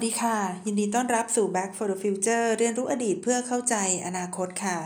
[0.00, 3.74] วัสดีค่ะ ยินดีต้อนรับสู่ Back for the Future เรียนรู้อดีตเพื่อเข้าใจ
[4.06, 4.78] อนาคตค่ะ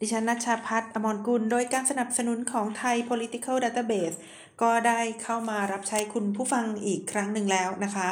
[0.00, 4.16] ดิฉันนัชชาพัฒน์อมรกุล โดยการสนับสนุนของไทย Political Database
[4.62, 8.08] ก็ได้เข้ามารับใช้คุณผู้ฟังอีกครั้งหนึ่งแล้วนะคะ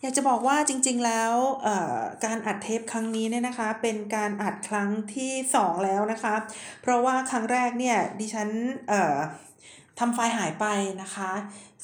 [0.00, 1.32] อยากจะบอกว่าจริง ๆ แล้ว
[2.24, 6.34] การอัดเทปครั้งนี้เนี่ยนะคะ เป็นการอัดครั้งที่ 2 แล้วนะคะ
[6.82, 8.48] เพราะว่าครั้งแรกเนี่ยดิฉัน
[9.98, 10.66] ทำไฟล์หายไป
[11.02, 11.32] นะคะ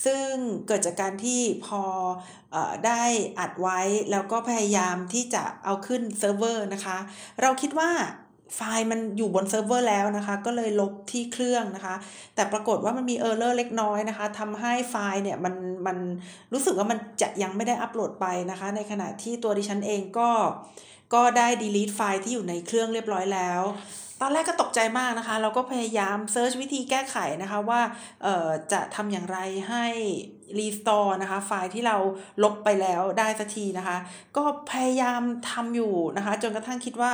[0.05, 0.31] ซึ่ง
[0.67, 1.83] เกิดจากการที่พอ
[2.55, 3.03] อได้
[3.39, 6.99] อัดไว้แล้วก็พยายามที่จะเอาขึ้นเซิร์ฟเวอร์นะคะ
[7.43, 7.91] เราคิดว่า
[8.57, 11.95] ไฟล์มันอยู่บนเซิร์ฟเวอร์แล้วนะคะ ก็เลยลบที่เครื่องนะคะ
[12.35, 15.55] แต่ปรากฏว่ามันมี error เล็กน้อยนะคะทำให้ไฟล์เนี่ยมัน
[15.87, 15.97] มัน
[16.53, 20.31] รู้สึกว่ามันจะยังไม่ได้อัปโหลดไปนะคะ ในขณะที่ตัวดิฉันเองก็
[21.15, 23.63] ก็ได้ delete ไฟล์ที่อยู่ในเครื่องเรียบร้อยแล้ว
[24.21, 27.81] ตอนแรกก็ตกใจมากนะคะ เราก็พยายาม search วิธีแก้ไขนะคะว่า
[28.73, 29.39] จะทำอย่างไร
[29.71, 29.87] ให้
[30.59, 31.97] restore นะคะไฟล์ที่เรา
[32.43, 33.97] ลบไปแล้วได้สักทีนะคะ
[34.37, 37.13] ก็พยายามทำอยู่นะคะ จนกระทั่งคิดว่า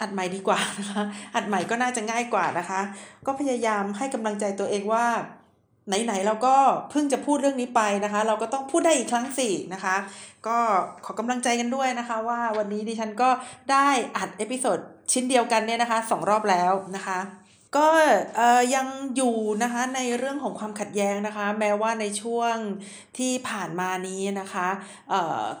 [0.00, 1.02] อัดใหม่ดีกว่านะคะ
[1.34, 2.80] อัดใหม่ก็น่าจะง่ายกว่านะคะ
[3.26, 5.06] ก็พยายามให้กำลังใจตัวเองว่า
[6.04, 6.54] ไหนๆเราก็
[6.90, 9.96] เพิ่งจะพูดเรื่องนี้ไปนะคะ เราก็ต้องพูดได้อีกครั้งสินะคะ
[10.46, 10.58] ก็
[11.04, 13.30] ขอกำลังใจกันด้วยนะคะ ว่าวันนี้ดิฉันก็
[13.72, 14.78] ได้อัด episode
[15.12, 17.18] ชิ้นเดียวกันเนี่ยนะคะสองรอบแล้วนะคะ
[17.76, 17.88] ก็
[18.74, 22.54] ยังอยู่นะคะในเรื่องของความขัดแย้งนะคะ แม้ว่าในช่วง
[23.18, 24.68] ที่ผ่านมานี้นะคะ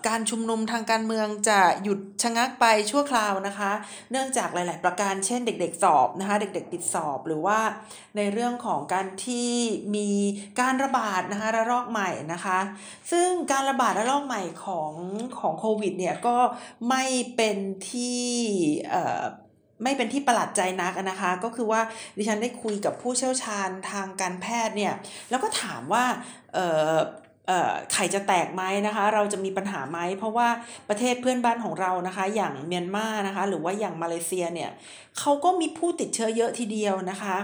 [0.06, 3.72] การชุมนุมทางการเมืองจะหยุดชะงักไปชั่วคราวนะคะ
[4.10, 7.58] เนื่องจากหลาย ๆ ประการเช่นเด็ก ๆ สอบนะคะ เด็กๆปิดสอบหรือว่า
[8.16, 9.52] ในเรื่องของการที่
[9.96, 10.10] มี
[10.60, 12.58] การระบาดนะคะระลอกใหม่นะคะ
[13.10, 14.92] ซึ่งการระบาดระลอกใหม่ของ
[15.40, 16.36] ของโควิดเนี่ยก็
[16.88, 17.04] ไม่
[17.36, 17.56] เป็น
[17.90, 18.24] ที่
[19.82, 21.80] ไม่เป็นที่ประหลาดใจนักนะคะ ก็คือว่า
[22.16, 24.94] ดิฉันได้คุยกับผู้เชี่ยวชาญทางการแพทย์เนี่ย
[25.30, 26.04] แล้วก็ถามว่า
[26.54, 26.58] เอ
[26.90, 26.94] อ
[27.92, 30.48] ไข่จะแตกไหมนะคะ เราจะมีปัญหาไหมเพราะว่า
[30.88, 34.70] ประเทศเพื่อนบ้านของเรานะคะ อย่างเมียนมานะคะ หรือว่าอย่างมาเลเซียเนี่ย
[35.18, 37.36] เขาก็มีผู้ติดเชื้อเยอะทีเดียวนะคะ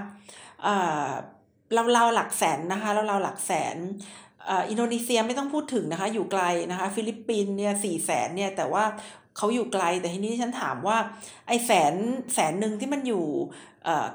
[1.74, 3.76] เราเราหลักแสนนะคะเราเราหลักแสน
[4.70, 8.84] อินโดนีเซียไม่ต้องพูดถึงนะคะ อยู่ไกลนะคะ ฟิลิปปินส์เนี่ยสี่แสนเนี่ยแต่ว่า
[9.36, 10.96] เขาอยู่ไกลแต่ทีนี้ฉันถามว่า
[11.48, 11.94] ไอ้แสน
[12.34, 13.24] แสนหนึ่งที่มันอยู่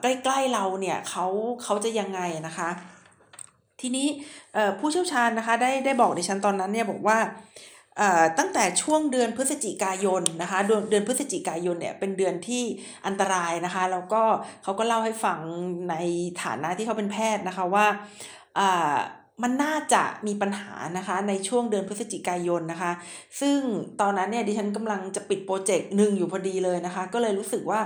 [0.01, 1.25] ใกล้ๆเราเนี่ยเขา
[1.63, 2.69] เขาจะยังไงนะคะ
[3.81, 4.07] ทีนี้
[4.79, 7.17] ผู้เชี่ยวชาญนะคะได้ได้บอกดิฉันตอนนั้นเนี่ยบอกว่า
[8.39, 12.63] ตั้งแต่ช่วงเดือนพฤศจิกายนนะคะเดือนเดือนพฤศจิกายนเนี่ยเป็นเดือนที่
[13.05, 14.23] อันตรายนะคะแล้วก็
[14.63, 15.39] เขาก็เล่าให้ฟัง
[15.89, 15.95] ใน
[16.43, 17.85] ฐานะที่เขาเป็นแพทย์นะคะว่า
[19.43, 22.91] มันน่าจะมีปัญหานะคะในช่วงเดือนพฤศจิกายนนะคะ
[23.41, 23.57] ซึ่ง
[24.01, 27.79] ตอนนั้นเนี่ยดิฉันกำลังจะปิดโปรเจกต์หนึ่งอยู่พอดีเลยนะคะ ก็เลยรู้สึกว่า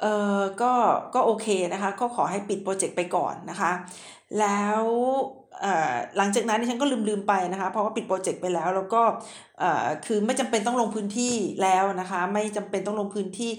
[0.00, 0.06] เอ
[0.38, 0.72] อก็
[1.14, 3.72] ก็โอเคนะคะ ก็ขอให้ปิดโปรเจกต์ไปก่อนนะคะ
[4.40, 4.82] แล้ว
[6.16, 9.02] หลังจากนั้นดิฉันก็ลืมลืมไปนะคะ เพราะว่าปิดโปรเจกต์ไปแล้ว แล้วก็
[10.06, 13.50] คือไม่จำเป็นต้องลงพื้นที่แล้วนะคะ ไม่จำเป็นต้องลงพื้นที่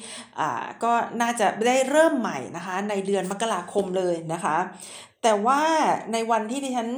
[0.84, 4.58] ก็น่าจะได้เริ่มใหม่นะคะ ในเดือนมกราคมเลยนะคะ
[5.24, 5.62] แต่ว่า
[6.14, 6.90] ในวันที่ดิฉัน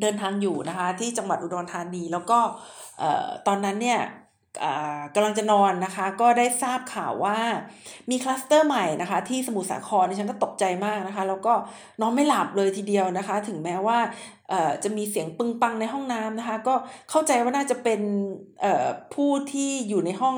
[0.00, 2.38] เดินทางอยู่นะคะที่จังหวัดอุดรธานี แล้วก็
[3.46, 4.00] ตอนนั้นเนี่ย
[5.14, 7.38] กำลังจะนอนนะคะ ก็ได้ทราบข่าวว่า
[8.10, 11.54] มีคลัสเตอร์ใหม่นะคะ ที่สมุทรสาครฉันก็ตกใจมากนะคะ แล้วก็
[12.00, 13.98] นอนไม่หลับเลยทีเดียวนะคะ ถึงแม้ว่า
[14.84, 16.74] จะมีเสียงปึงปังในห้องน้ำนะคะ ก็
[17.10, 18.00] เข้าใจว่าน่าจะเป็น
[19.14, 20.36] ผู้ที่อยู่ในห้อง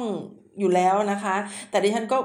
[0.60, 1.36] อยู่แล้วนะคะ
[1.70, 2.18] แต่ดิฉันก็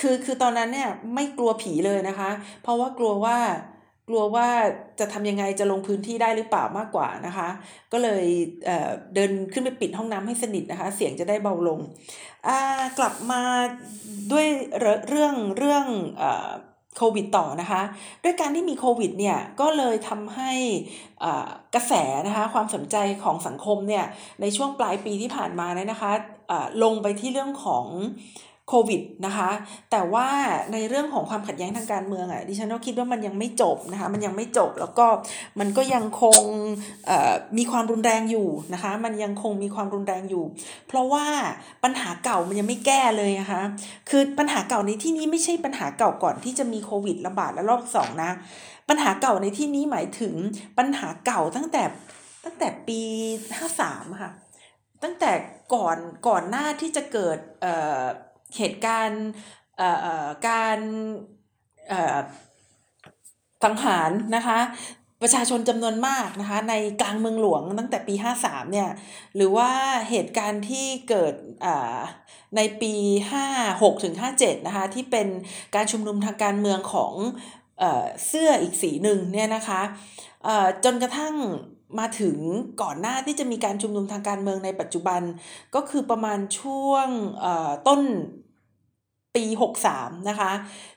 [0.00, 2.30] คือคือตอนนั้นเนี่ยไม่กลัวผีเลยนะคะ
[2.62, 3.38] เพราะว่ากลัวว่า
[4.08, 4.48] กลัวว่า
[5.00, 7.48] จะทำยังไงจะลงพื้นที่ได้หรือเปล่ามากกว่านะคะ
[7.92, 8.24] ก็เลย
[8.64, 11.80] เเดินขึ้นไปปิดห้องน้ำให้สนิทนะคะ เสียงจะได้เบาลง
[12.98, 13.42] กลับมา
[14.32, 14.46] ด้วย
[15.08, 15.86] เรื่องเรื่อง
[16.96, 17.82] โควิดต่อนะคะ
[18.24, 20.52] ด้วยการที่มีโควิดเนี่ยก็เลยทำให้
[21.74, 21.92] กระแส
[22.26, 24.04] นะคะความสนใจของสังคมเนี่ย
[24.40, 26.12] ในช่วงปลายปีที่ผ่านมาเนี่ยนะคะ
[26.82, 27.86] ลงไปที่เรื่องของ
[28.68, 29.50] โควิดนะคะ
[29.90, 30.28] แต่ว่า
[30.72, 35.06] ในเรื่องของความขัดแย้งทางการเมืองอะดิฉันก็คิดว่ามันยังไม่จบนะคะ มันยังไม่จบแล้วก็
[35.60, 36.40] มันก็ยังคง
[37.58, 40.44] มีความรุนแรงอยู่นะคะ มันยังคงมีความรุนแรงอยู่
[40.88, 41.26] เพราะว่า
[41.84, 43.62] ปัญหาเก่ามันยังไม่แก้เลยนะคะ
[44.10, 48.30] คือปัญหาเก่าในที่นี้ไม่ใช่ปัญหาเก่าก่อนที่จะมีโควิดระบาดและรอบสองนะ
[48.88, 50.34] ปัญหาเก่าในที่นี้หมายถึง
[50.78, 51.82] ปัญหาเก่าตั้งแต่
[52.44, 53.00] ตั้งแต่ปี
[53.56, 54.32] ห้าสามค่ะ
[55.02, 55.32] ตั้งแต่
[55.74, 55.98] ก่อน
[56.28, 59.24] ก่อนหน้าที่จะเกิดเเหตุการณ์
[60.48, 60.78] การ
[63.64, 64.58] สังหารนะคะ
[65.22, 68.90] ประชาชนจำนวนมากนะคะในกลางเมืองหลวงตั้งแต่ปี 53 เนี่ย
[69.36, 69.70] หรือว่า
[70.10, 71.34] เหตุการณ์ที่เกิด
[72.56, 72.94] ในปี
[73.48, 75.28] 56 ถึง 57 นะคะที่เป็น
[75.74, 77.14] การชุมนุมทางการเมืองของ
[78.26, 79.82] เสื้ออีกสีหนึ่งเนี่ยนะคะ
[80.84, 81.34] จนกระทั่ง
[81.98, 82.36] มาถึง
[82.82, 85.20] ก่อนหน้าที่จะมีการชุมนุมทางการเมืองในปัจจุบัน
[85.74, 87.08] ก็คือประมาณช่วง
[87.88, 88.02] ต้น
[89.36, 89.44] ปี
[89.88, 90.52] 63นะคะ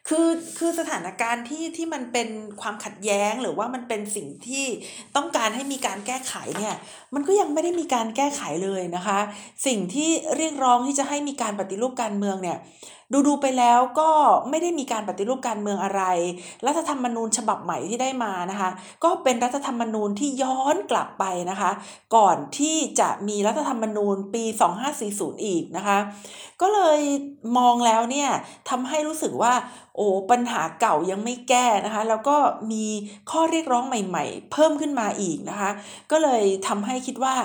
[0.08, 0.28] คือ
[0.58, 2.30] คือสถานการณ์ที่ที่มันเป็น
[2.62, 4.66] ความขัดแย้งหรือว่ามันเป็นสิ่งที่
[5.16, 6.76] ต้องการให้มีการแก้ไขเนี่ย
[7.14, 9.20] มันก็ยังไม่ได้มีการแก้ไขเลยนะคะ
[9.66, 12.58] สิ่งที่เรียกร้องที่จะให้มีการปฏิรูปการเมืองเนี่ย
[13.12, 14.10] ดูดูไปแล้วก็
[14.50, 16.02] ไม่ได้มีการปฏิรูปการเมืองอะไร
[16.66, 18.70] รัฐธรรมนูญฉบับใหม่ที่ได้มานะคะ
[19.04, 21.72] ก็เป็นรัฐธรรมนูญที่ย้อนกลับไปนะคะ
[22.16, 24.44] ก่อนที่จะมีรัฐธรรมนูญปี
[24.94, 25.98] 2540 อีกนะคะ
[26.62, 27.00] ก็เลย
[27.58, 28.30] มองแล้วเนี่ย
[28.70, 29.54] ทำให้รู้สึกว่า
[29.96, 32.38] โอ้ปัญหาเก่ายังไม่แก้นะคะ แล้วก็
[32.72, 32.86] มี
[33.32, 35.70] ข้อเรียกร้องใหม่ ๆ เพิ่มขึ้นมาอีกนะคะ
[36.12, 37.36] ก็เลยทำให้คิดว่า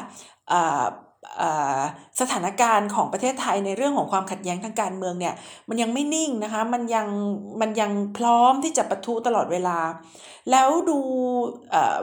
[2.21, 5.35] สถานการณ์ของประเทศไทยในเรื่องของความขัดแย้งทางการเมืองเนี่ย
[5.69, 7.09] มันยังไม่นิ่งนะคะมันยัง
[7.61, 9.79] มันยังพร้อมที่จะปะทุตลอดเวลา
[10.51, 10.99] แล้วดู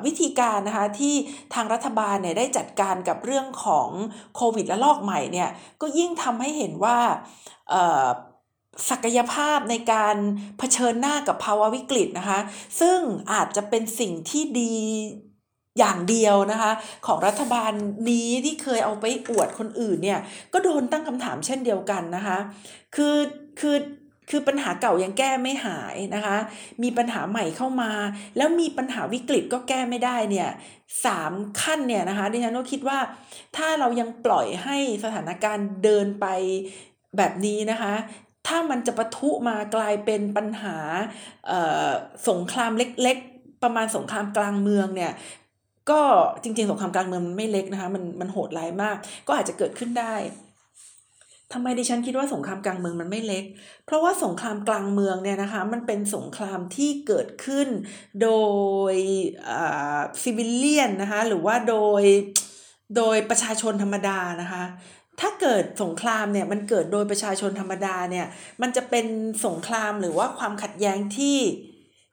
[0.06, 1.16] วิธีการนะคะที่
[1.54, 3.90] ทางรัฐบาลเนี่ยได้จัดการกับเรื่องของ
[4.36, 5.50] โควิดและลอกใหม่เนี่ย
[5.82, 6.98] ก็ยิ่งทำให้เห็นว่า
[8.90, 10.16] ศักยภาพในการ
[10.58, 12.40] เผชิญหน้ากับภาวะวิกฤตนะคะ
[12.80, 13.00] ซึ่ง
[13.32, 14.76] อาจจะเป็นสิ่งที่ดี
[15.78, 16.72] อย่างเดียวนะคะ
[17.08, 17.72] ของรัฐบาล
[18.10, 20.20] นี้ที่เคยเอาไปอวดคนอื่นเนี่ย
[20.54, 22.38] ก็โดนตั้งคำถามเช่นเดียวกันนะคะ
[22.96, 23.16] คือ
[23.60, 23.78] คือ
[24.30, 26.38] คือปัญหาเก่ายังแก้ไม่หายนะคะ
[26.84, 27.92] มีปัญหาใหม่เข้ามา
[28.38, 30.50] แล้วมีปัญหาวิกฤตก็แก้ไม่ได้เนี่ย
[31.06, 33.00] สามขั้นเนี่ยนะคะดิฉันก็คิดว่า
[33.58, 36.26] ถ้าเรายังปล่อยให้สถานการณ์เดินไป
[37.18, 37.94] แบบนี้นะคะ
[38.48, 40.78] ถ้ามันจะปะทุมากลายเป็นปัญหา
[42.30, 45.12] สงครามเล็กๆ ประมาณสงครามกลางเมืองเนี่ย
[45.90, 46.02] ก็
[46.44, 48.96] จริงๆสงครามกลางเมืองมันไม่เล็กนะคะมันมันโหดร้ายมาก
[49.28, 50.16] ก็อาจจะเกิดขึ้นได้
[51.54, 53.46] ทำไมดิฉันคิดว่าสงครามกลางเมืองมันไม่เล็ก
[53.86, 57.68] เพราะว่าสงครามกลางเมืองเนี่ยนะคะมันเป็นสงครามที่เกิดขึ้น
[58.22, 58.30] โด
[58.94, 58.96] ย
[60.22, 62.04] ซิวิลเลียนนะคะหรือว่าโดย
[62.98, 64.64] โดยประชาชนธรรมดานะคะ
[65.22, 68.26] ถ้าเกิดสงครามเนี่ยมันเกิดโดยประชาชนธรรมดาเนี่ย
[68.62, 69.06] มันจะเป็น
[69.46, 71.40] สงครามหรือว่าความขัดแย้งที่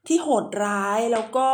[0.07, 1.49] ที่โหดร้ายแล้วก็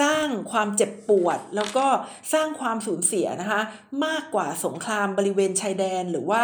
[0.00, 1.86] สร้างความเจ็บปวด แล้วก็
[2.32, 3.60] สร้างความสูญเสียนะคะ
[4.06, 6.42] มากกว่าสงครามบริเวณชายแดนหรือว่า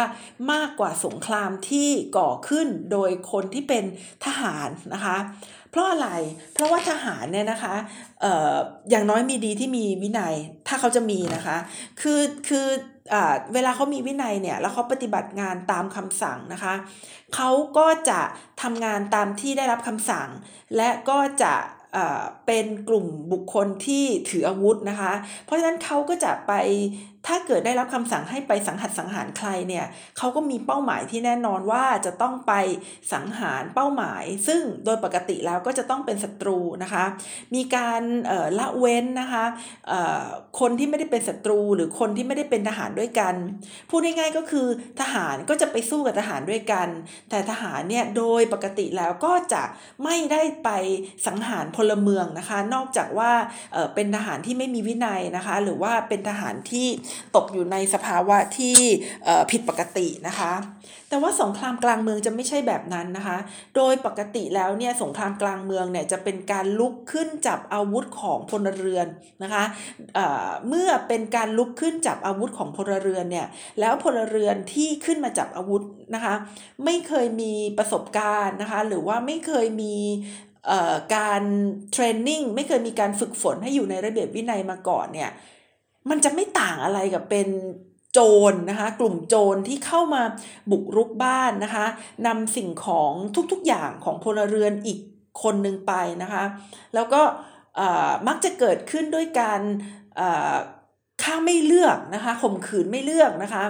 [0.51, 3.83] มากกว่าสงครามที่ก่อขึ้นโดยคนที่เป็น
[4.25, 5.17] ทหารนะคะ
[5.69, 6.09] เพราะอะไร
[6.53, 7.75] เพราะว่าทหารเนี่ยนะคะ
[8.23, 8.55] ออ
[8.89, 10.35] อย่างน้อยมีดีที่มีวินัย
[10.67, 11.57] ถ้าเขาจะมีนะคะ
[12.01, 12.67] คือ คือ
[13.53, 16.73] เวลาเขามีวินัยเนี่ย แล้วเขาปฏิบัติงานตามคำสั่งนะคะ
[17.35, 18.21] เขาก็จะ
[18.61, 20.27] ทำงานตามที่ได้รับคำสั่ง
[20.77, 21.53] และก็จะ
[22.45, 25.13] เป็นกลุ่มบุคคลที่ถืออาวุธนะคะ
[25.45, 26.53] เพราะฉะนั้นเขาก็จะไป
[27.27, 29.85] ถ้าเกิดได้รับคำสั่งให้ไปสังหัดสังหารใครเนี่ย
[30.17, 32.53] เขาก็มีเป้าหมายที่แน่นอนว่าจะต้องไป
[33.13, 37.05] สังหารเป้าหมาย ซึ่งโดยปกติแล้วก็จะต้องเป็นศัตรูนะคะ
[37.55, 38.01] มีการ
[38.59, 39.43] ละเว้นนะคะ
[40.59, 43.35] คนที่ไม่ได้เป็นศัตรูหรือคนที่ไม่ได้เป็นทหารด้วยกัน
[43.89, 44.67] พูดง่ายๆก็คือ
[45.01, 46.87] ทหารก็จะไปสู้กับทหารด้วยกัน
[47.29, 49.63] แต่ทหารเนี่ยโดยปกติแล้วก็จะ
[50.03, 50.69] ไม่ได้ไป
[51.27, 53.31] สังหารพลเมืองนะคะ นอกจากว่า
[53.95, 56.87] เป็นทหารที่ไม่มีวินัยนะคะ หรือว่าเป็นทหารที่
[57.35, 58.77] ตกอยู่ในสภาวะที่
[59.51, 60.53] ผิดปกตินะคะ
[61.09, 63.37] แต่ว่าสงครามกลางเมืองจะไม่ใช่แบบนั้นนะคะ
[63.75, 69.07] โดยปกติแล้วเนี่ยสงครามกลางเมืองเนี่ยจะเป็นการลุกขึ้นจับอาวุธของพลเรือน
[69.43, 69.63] นะคะ
[70.15, 73.47] เเมื่อเป็นการลุกขึ้นจับอาวุธของพลเรือนเนี่ย
[73.79, 75.81] แล้วพลเรือนที่ขึ้นมาจับอาวุธ
[76.15, 76.33] นะคะ
[76.85, 79.95] ไม่เคยมีประสบการณ์นะคะหรือว่าไม่เคยมี
[81.15, 81.41] การ
[81.91, 85.29] เทรนนิ่งไม่เคยมีการฝึกฝนให้อยู่ในระเบียบวินัยมาก่อนเนี่ย
[86.09, 87.47] มันจะไม่ต่างอะไรกับเป็น
[88.13, 88.19] โจ
[88.51, 90.21] รนะคะ กลุ่มโจรที่เข้ามา
[90.71, 91.85] บุกรุกบ้านนะคะ
[92.27, 93.11] นำสิ่งของ
[93.51, 94.99] ทุกๆอย่างของพลเรือนอีก
[95.43, 95.93] คนหนึ่งไป
[96.23, 96.43] นะคะ
[96.95, 97.21] แล้วก็
[98.27, 99.61] มักจะเกิดขึ้นด้วยการ
[101.23, 103.63] ฆ่าไม่เลือกนะคะข่มขืนไม่เลือกนะคะ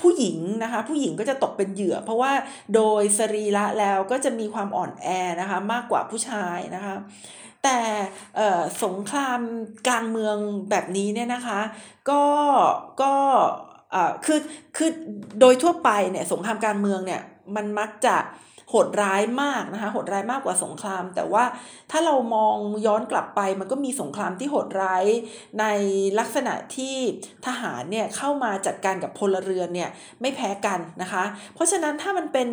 [0.00, 2.32] ผู้หญิงนะคะผู้หญิงก็จะตกเป็นเหยื่อ เพราะว่า
[2.74, 5.06] โดยสรีระแล้วก็จะมีความอ่อนแอ
[5.40, 6.94] นะคะมากกว่าผู้ชายนะคะ
[7.64, 7.78] แต่
[8.84, 9.40] สงคราม
[9.86, 10.36] กลางเมือง
[10.70, 11.60] แบบนี้เนี่ยนะคะ
[12.10, 12.24] ก็
[13.02, 13.14] ก็
[14.24, 14.40] คือ
[14.76, 14.90] คือ
[15.40, 17.22] โดยทั่วไปเนี่ยสงครามกลางเมืองเนี่ย
[17.56, 18.16] มันมักจะ
[18.70, 21.44] โหดร้ายมากนะคะโหดร้ายมากกว่าสงคราม แต่ว่า
[21.90, 22.56] ถ้าเรามอง
[22.86, 25.04] ย้อนกลับไปมันก็มีสงครามที่โหดร้าย
[25.60, 25.64] ใน
[26.18, 26.96] ลักษณะที่
[27.46, 29.90] ทหารเนี่ยเข้ามาจัดการกับพลเรือนเนี่ย
[30.20, 32.48] ไม่แพ้กันนะคะ เพราะฉะนั้นถ้ามันเป็น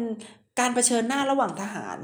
[0.62, 1.98] การเผชิญหน้าระหว่างทหาร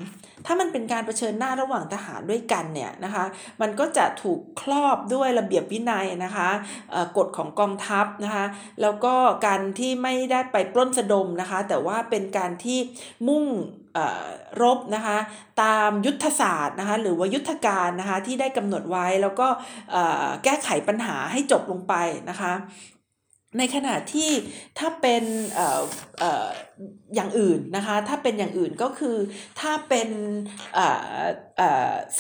[0.45, 3.25] ถ้ามันเป็นการเผชิญหน้าระหว่างทหารด้วยกันเนี่ยนะคะ
[3.61, 6.49] มันก็จะถูกครอบด้วยระเบียบวินัยนะคะ
[7.17, 8.45] กฎของกองทัพนะคะ
[8.81, 9.13] แล้วก็
[9.45, 12.79] การที่ไม่ได้ไปปล้นสะดมนะคะ แต่ว่าเป็นการที่
[13.27, 13.45] มุ่ง
[14.61, 15.17] รบนะคะ
[15.63, 19.47] ตามยุทธศาสตร์นะคะหรือว่ายุทธการนะคะที่ได้กำหนดไว้แล้วก็
[20.43, 21.93] แก้ไขปัญหาให้จบลงไป
[22.29, 22.53] นะคะ
[23.57, 24.31] ในขณะที่
[24.79, 25.23] ถ้าเป็น
[25.59, 25.61] อ
[26.45, 26.47] อ
[27.15, 29.17] อย่างอื่นนะคะ ถ้าเป็นอย่างอื่นก็คือ
[29.59, 30.09] ถ้าเป็น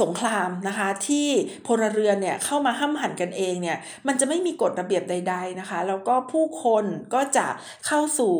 [0.01, 1.27] สงครามนะคะที่
[1.67, 7.47] พลเรือนเนี่ยเข้ามาห้ามหันกันเองเนี่ยมันจะไม่มีกฎระเบียบใด ๆนะคะ แล้วก็ผู้คนก็จะ
[7.87, 8.35] เข้าสู่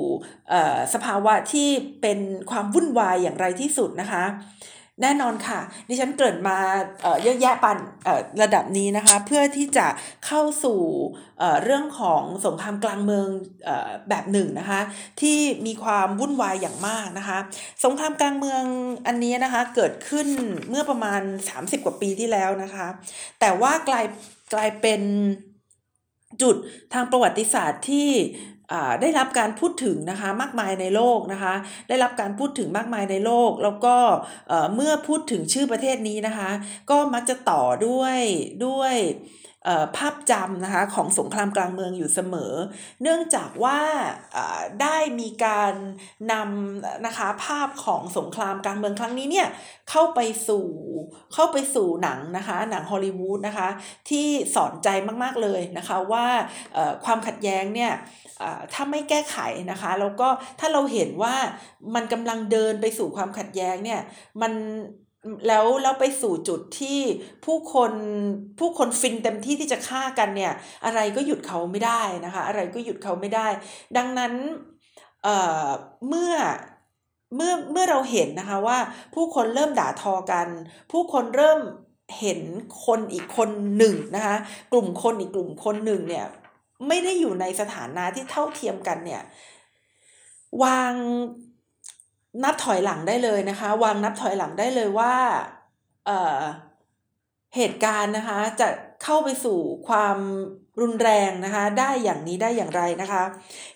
[0.94, 1.70] สภาวะที่
[2.02, 2.20] เป็น
[2.52, 4.24] ความวุ่นวายอย่างไรที่สุดนะคะ
[5.02, 6.58] แน่นอนค่ะ ดิฉันเกิดมา
[7.24, 7.78] เยอะแยะปัน
[8.42, 9.88] ระดับนี้นะคะ เพื่อที่จะ
[10.26, 10.80] เข้าสู่
[11.64, 13.28] เรื่องของสงครามกลางเมือง
[14.10, 14.82] แบบหนึ่งนะคะ
[15.22, 17.38] ที่มีความวุ่นวายอย่างมากนะคะ
[17.84, 18.64] สงครามกลางเมือง
[19.08, 20.28] อันนี้นะคะเกิดขึ้น
[20.70, 21.22] เมื่อประมาณ
[21.54, 22.88] 30 กว่าปีที่แล้วนะคะ
[23.40, 24.06] แต่ว่ากลาย
[24.54, 25.02] กลายเป็น
[26.42, 26.56] จุด
[26.94, 28.10] ทางประวัติศาสตร์ที่
[29.02, 31.54] ได้รับการพูดถึงนะคะมากมายในโลกนะคะ
[31.90, 33.96] ได้รับการพูดถึงมากมายในโลก แล้วก็
[34.76, 36.52] เมื่อพูดถึงชื่อประเทศนี้นะคะ
[36.90, 38.18] ก็มักจะต่อด้วย
[38.66, 38.96] ด้วย
[39.98, 42.54] ภาพจำนะคะของสงครามกลางเมืองอยู่เสมอ
[43.02, 43.80] เนื่องจากว่า
[44.82, 45.74] ได้มีการ
[46.32, 49.48] นำนะคะภาพของสงครามกลางเมืองครั้งนี้เนี่ย
[49.90, 50.68] เข้าไปสู่
[51.34, 53.70] เข้าไปสู่หนังนะคะหนังฮอลลีวูดนะคะ
[54.10, 54.90] ที่สอนใจ
[55.24, 56.28] มากๆเลยนะคะว่า
[57.06, 57.94] ความขัดแย้งเนี่ย
[58.74, 59.38] ถ้าไม่แก้ไข
[59.72, 60.28] นะคะแล้วก็
[60.60, 61.36] ถ้าเราเห็นว่า
[61.96, 64.02] มันกำลังเดินไปสู่ความขัดแย้งเนี่ย
[64.42, 64.54] มัน
[65.48, 67.00] แล้วแล้วไปสู่จุดที่
[67.46, 67.94] ผู้คน
[68.60, 70.54] ผู้คนฟินเต็มที่ที่จะฆ่ากันเนี่ย
[70.86, 73.48] อะไรก็หยุดเขาไม่ได้นะคะ อะไรก็หยุดเขาไม่ได้
[73.98, 74.34] ดังนั้น
[75.24, 76.34] เเมื่อ
[77.36, 78.78] เมื่อเมื่อเราเห็นนะคะว่า
[79.16, 80.48] ผู้คนเริ่มด่าทอกัน
[80.92, 81.60] ผู้คนเริ่ม
[82.20, 82.42] เห็น
[82.86, 84.36] คนอีกคนหนึ่งนะคะ
[84.72, 86.26] กลุ่มคนอีกกลุ่มคนหนึ่งเนี่ย
[86.88, 89.22] ไม่ได้อยู่ในสถานะที่เท่าเทียมกันเนี่ย
[90.64, 90.94] วาง
[92.44, 95.14] นับถอยหลังได้เลยนะคะ วางนับถอยหลังได้เลยว่า
[96.06, 98.68] เเหตุการณ์นะคะจะ
[99.04, 100.18] เข้าไปสู่ความ
[100.82, 103.24] รุนแรงนะคะ ได้อย่างนี้ได้อย่างไรนะคะ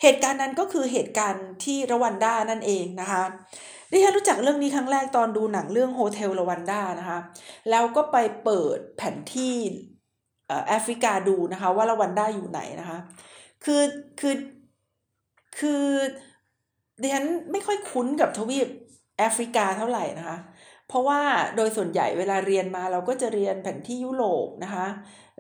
[0.02, 3.24] เหตุการณ์นั้นก็คือเหตุการณ์ที่รวันด้านั่นเองนะคะ
[3.92, 7.20] ดิฉันรู้จักเรื่องนี้ครั้งแรกตอนดูหนังเรื่องโฮเทลรวันด้านะคะ
[7.70, 9.56] แล้วก็ไปเปิดแผนที่
[10.68, 12.98] แอฟริกาดูนะคะ ว่าละวันด้าอยู่ไหนนะคะ
[13.64, 13.84] คือ
[14.20, 14.36] คือ
[15.60, 15.86] คือ
[17.02, 18.68] ดิฉันไม่ค่อยคุ้นกับทวีป
[19.18, 20.38] แอฟริกาเท่าไหร่นะคะ
[20.88, 21.22] เพราะว่า
[21.56, 24.86] โดยส่วนใหญ่เวลาเรียนมาเราก็จะเรียนแผนที่ยุโรปนะคะ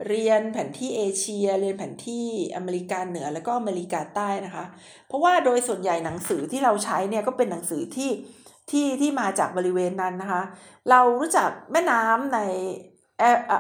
[0.08, 2.25] เรียนแผนที่เอเชีย เรียนแผนที่
[2.56, 4.65] อเมริกาเหนือแล้วก็อเมริกาใต้นะคะ
[5.08, 8.12] เพราะว่าโดยส่วนใหญ่หนังสือที่เราใช้เนี่ยก็เป็นหนังสือที่
[8.72, 10.41] ที่ที่มาจากบริเวณนั้นนะคะ
[10.89, 12.39] เรารู้จักแม่น้ำใน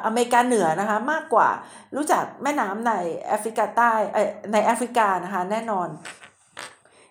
[0.05, 1.49] อเมริกาเหนือนะคะมากกว่า
[1.95, 2.93] รู้จักแม่น้ำใน
[3.27, 3.91] แอฟริกาใต้
[4.53, 5.89] ในแอฟริกานะคะแน่นอน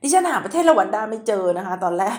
[0.02, 2.18] ดิฉันหาประเทศละวันดาไม่เจอนะคะ ตอนแรก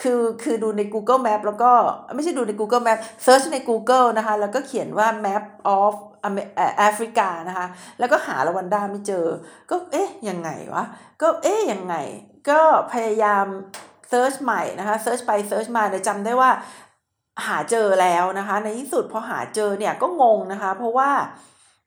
[0.00, 1.72] คือคือดูใน Google Map แล้วก็
[2.14, 5.44] ไม่ใช่ดูใน Google Map Search ใน Google นะคะ แล้วก็เขียนว่า Map
[5.76, 5.94] of
[6.78, 7.66] แอฟริกานะคะ
[7.98, 9.26] แล้วก็หาละวันดาไม่เจอ
[9.70, 10.84] ก็เอ๊ะยังไงวะ
[11.22, 11.94] ก็เอ๊ะยังไง
[12.50, 12.60] ก็
[12.92, 13.46] พยายาม
[14.08, 16.50] search ใหม่นะคะ search ไป search มาเนี่ยจำได้ว่า
[17.46, 21.10] หาเจอแล้วนะคะ ในที่สุดพอหาเจอเนี่ยก็งงนะคะ เพราะว่า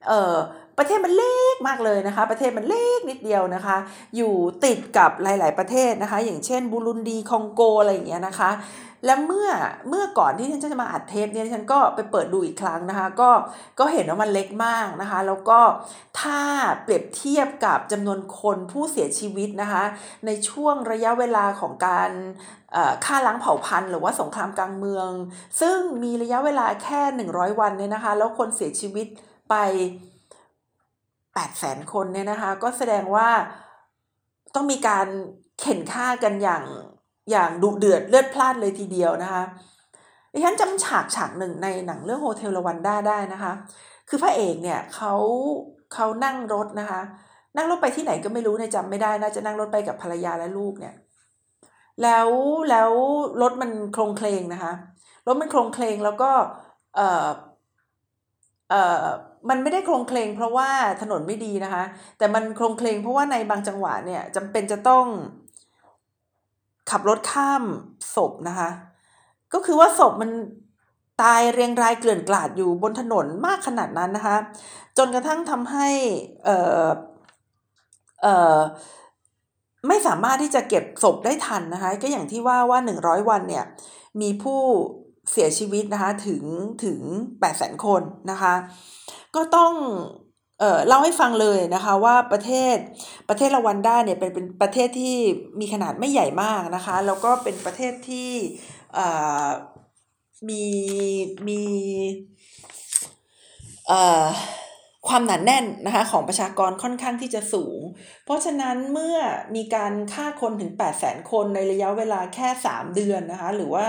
[0.07, 0.35] เออ
[0.77, 3.77] ประเทศมันเล็กมากเลยนะคะ ประเทศมันเล็กนิดเดียวนะคะ
[4.15, 4.33] อยู่
[4.65, 8.51] ติดกับหลาย ๆ ประเทศนะคะ อย่างเช่นบูรุนดีคองโกอะไรอย่างเงี้ยนะคะ
[9.05, 9.49] และเมื่อ
[9.89, 13.29] เมื่อก่อนที่ฉันจะมาอัดเทปเนี่ยฉันก็ไปเปิดดูอีกครั้งนะคะ ก็
[13.79, 15.59] ก็เห็นว่ามันเล็กมากนะคะ แล้วก็
[16.21, 16.39] ถ้า
[16.83, 19.83] เปรียบเทียบกับจำนวนคนผู้เสียชีวิตนะคะ
[20.25, 22.11] ในช่วงระยะเวลาของการ
[23.05, 25.09] ฆ่าล้างเผ่าพันธุ์หรือว่าสงครามกลางเมือง
[25.61, 27.01] ซึ่งมีระยะเวลาแค่
[27.31, 29.07] 100 วันเนี่ยนะคะ แล้วคนเสียชีวิต
[29.49, 29.55] ไป
[31.35, 33.29] 8แสนคนเนี่ยนะคะ ก็แสดงว่า
[34.55, 35.07] ต้องมีการ
[35.59, 36.63] เข็นฆ่ากันอย่าง
[37.31, 39.43] อย่างดุเดือดเลือดพล่านเลยทีเดียวนะคะ
[40.33, 43.53] ดิฉันจำฉากฉากหนึ่งในหนังเรื่องโฮเทลลวันด้าได้นะคะ
[44.09, 45.13] คือพระเอกเนี่ยเขา
[45.93, 47.01] เขานั่งรถนะคะ
[47.55, 50.95] นั่งรถไปที่ไหนก็ไม่รู้เนี่ยจำไม่ได้น่าจะนั่งรถไปกับภรรยาและลูกเนี่ย
[52.03, 52.29] แล้ว
[52.69, 52.91] แล้ว
[53.41, 54.73] รถมันโครงเคลงนะคะ
[55.27, 56.31] รถมันโครงเคลงแล้วก็
[56.95, 57.27] เอ่อ
[58.69, 59.05] เอ่อ
[59.49, 60.69] มันไม่ได้โครงเคลงเพราะว่า
[61.01, 61.83] ถนนไม่ดีนะคะ
[62.17, 65.05] แต่มันโครงเคลงเพราะว่าในบางจังหวะเนี่ยจำเป็นจะต้อง
[66.91, 67.63] ขับรถข้าม
[68.15, 68.69] ศพนะคะ
[69.53, 70.31] ก็คือว่าศพมัน
[71.21, 74.37] ตายเรียงรายเกลื่อนกลาดอยู่บนถนนมากขนาดนั้นนะคะ
[74.97, 75.87] จนกระทั่งทำให้
[76.45, 76.87] เอ่อ
[78.21, 78.59] เอ่อ
[79.87, 83.65] ไม่สามารถที่จะเก็บศพได้ทันนะคะ ก็อย่างที่ว่าว่า 100 วันเนี่ย
[84.21, 84.61] มีผู้
[85.31, 86.43] เสียชีวิตนะคะถึง
[86.85, 88.01] ถึง8 0 0 0 0คน
[88.31, 88.53] นะคะ
[89.35, 89.73] ก็ต้อง
[90.59, 92.75] เอ่อเล่าให้ฟังเลยนะคะว่าประเทศ
[93.29, 95.17] ประเทศรวันด้าเนี่ยเป็นเป็นประเทศที่
[95.59, 98.31] มีขนาดไม่ใหญ่มากนะคะแล้วก็เป็นประเทศที่
[98.93, 99.07] เอ่
[99.43, 99.45] อ
[100.49, 100.65] มี
[101.47, 101.61] มี
[103.87, 104.25] เอ่อ
[105.07, 107.79] ความหนาแน่นนะคะของประชากรค่อนข้างที่จะสูง
[108.25, 109.17] เพราะฉะนั้นเมื่อ
[109.55, 113.85] มีการฆ่าคนถึง 8 0 0 0 0 0คนในระยะเวลาแค่ 3 เดือนนะคะหรือว่า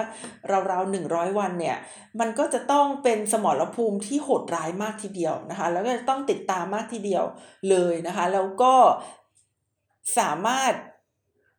[0.70, 1.76] ราวๆ 100 วันเนี่ย
[2.20, 7.24] มันก็จะต้องเป็นสมรภูมิที่โหดร้ายมากทีเดียวนะคะแล้วก็จะต้องติดตามมากทีเดียว
[7.70, 8.74] เลยนะคะแล้วก็
[10.18, 10.72] สามารถ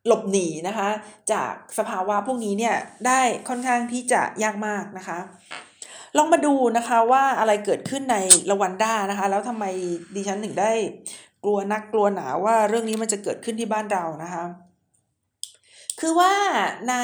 [0.06, 0.88] หลบหนีนะคะ
[1.32, 5.18] จากสภาวะพวกนี้เนี่ยได้ค่อนข้างที่จะยากมากนะคะ
[6.18, 8.16] ลองมาดูนะคะว่าอะไรเกิดขึ้นใน
[8.50, 9.64] รวันด้านะคะ แล้วทำไม
[10.14, 10.72] ดิฉันถึงได้
[11.44, 14.44] กลัวนักกลัวหนาว่าเรื่องนี้มันจะเกิดขึ้นที่บ้านเรานะคะ
[16.00, 16.32] คือว่า
[16.88, 16.94] ใน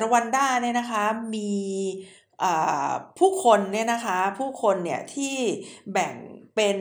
[0.00, 1.04] รวันด้าเนี่ยนะคะ
[1.34, 1.50] มี
[3.18, 5.34] ผู้คนเนี่ยนะคะผู้คนเนี่ยที่
[5.92, 6.14] แบ่ง
[6.54, 6.78] เป็น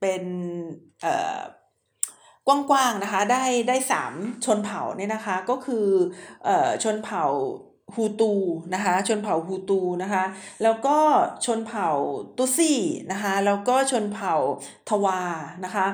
[0.00, 0.24] เป็น
[2.46, 4.12] กว้างๆนะคะได้ได้สาม
[4.44, 5.86] ชนเผ่าเนี่ยนะคะก็คือ
[6.46, 6.48] อ
[6.82, 7.24] ชนเผ่า
[7.94, 8.32] ฮูตู
[8.74, 10.24] นะคะชนเผ่าฮูตูนะคะ
[10.62, 10.98] แล้วก็
[11.44, 11.90] ชนเผ่า
[12.38, 14.34] ตุซี่นะคะแล้วก็ชนเผ่า
[14.88, 15.22] ทวา
[15.64, 15.86] นะคะ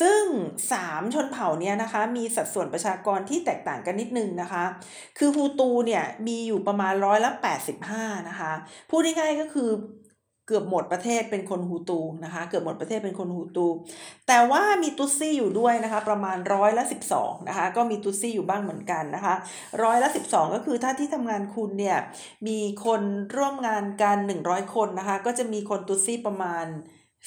[0.00, 0.22] ซึ่ง
[0.70, 4.64] 3 ชนเผ่านี้นะคะมีสัดส่วนประชากรที่แตกต่างกันนิดนึงนะคะ
[5.18, 7.30] คือฮูตูเนี่ยมีอยู่ประมาณร้อยละ
[7.80, 8.52] 85นะคะ
[8.90, 9.70] พูดง่ายๆก็คือ
[10.46, 13.66] เกือบหมดประเทศเป็นคนฮูตูนะคะ เกือบหมดประเทศเป็นคนฮูตู
[14.28, 19.34] แต่ว่ามีตุซี่อยู่ด้วยนะคะ ประมาณร้อยละสิบสองนะคะ ก็มีตุซี่อยู่บ้างเหมือนกันนะคะ
[19.82, 21.98] ร้อยละสิบสองก็คือถ้าที่ทำงานคุณเนี่ย
[22.46, 23.02] มีคน
[23.36, 26.66] ร่วมงานกันหนึ่งร้อยคนนะคะ ก็จะมีคนตุซี่ประมาณ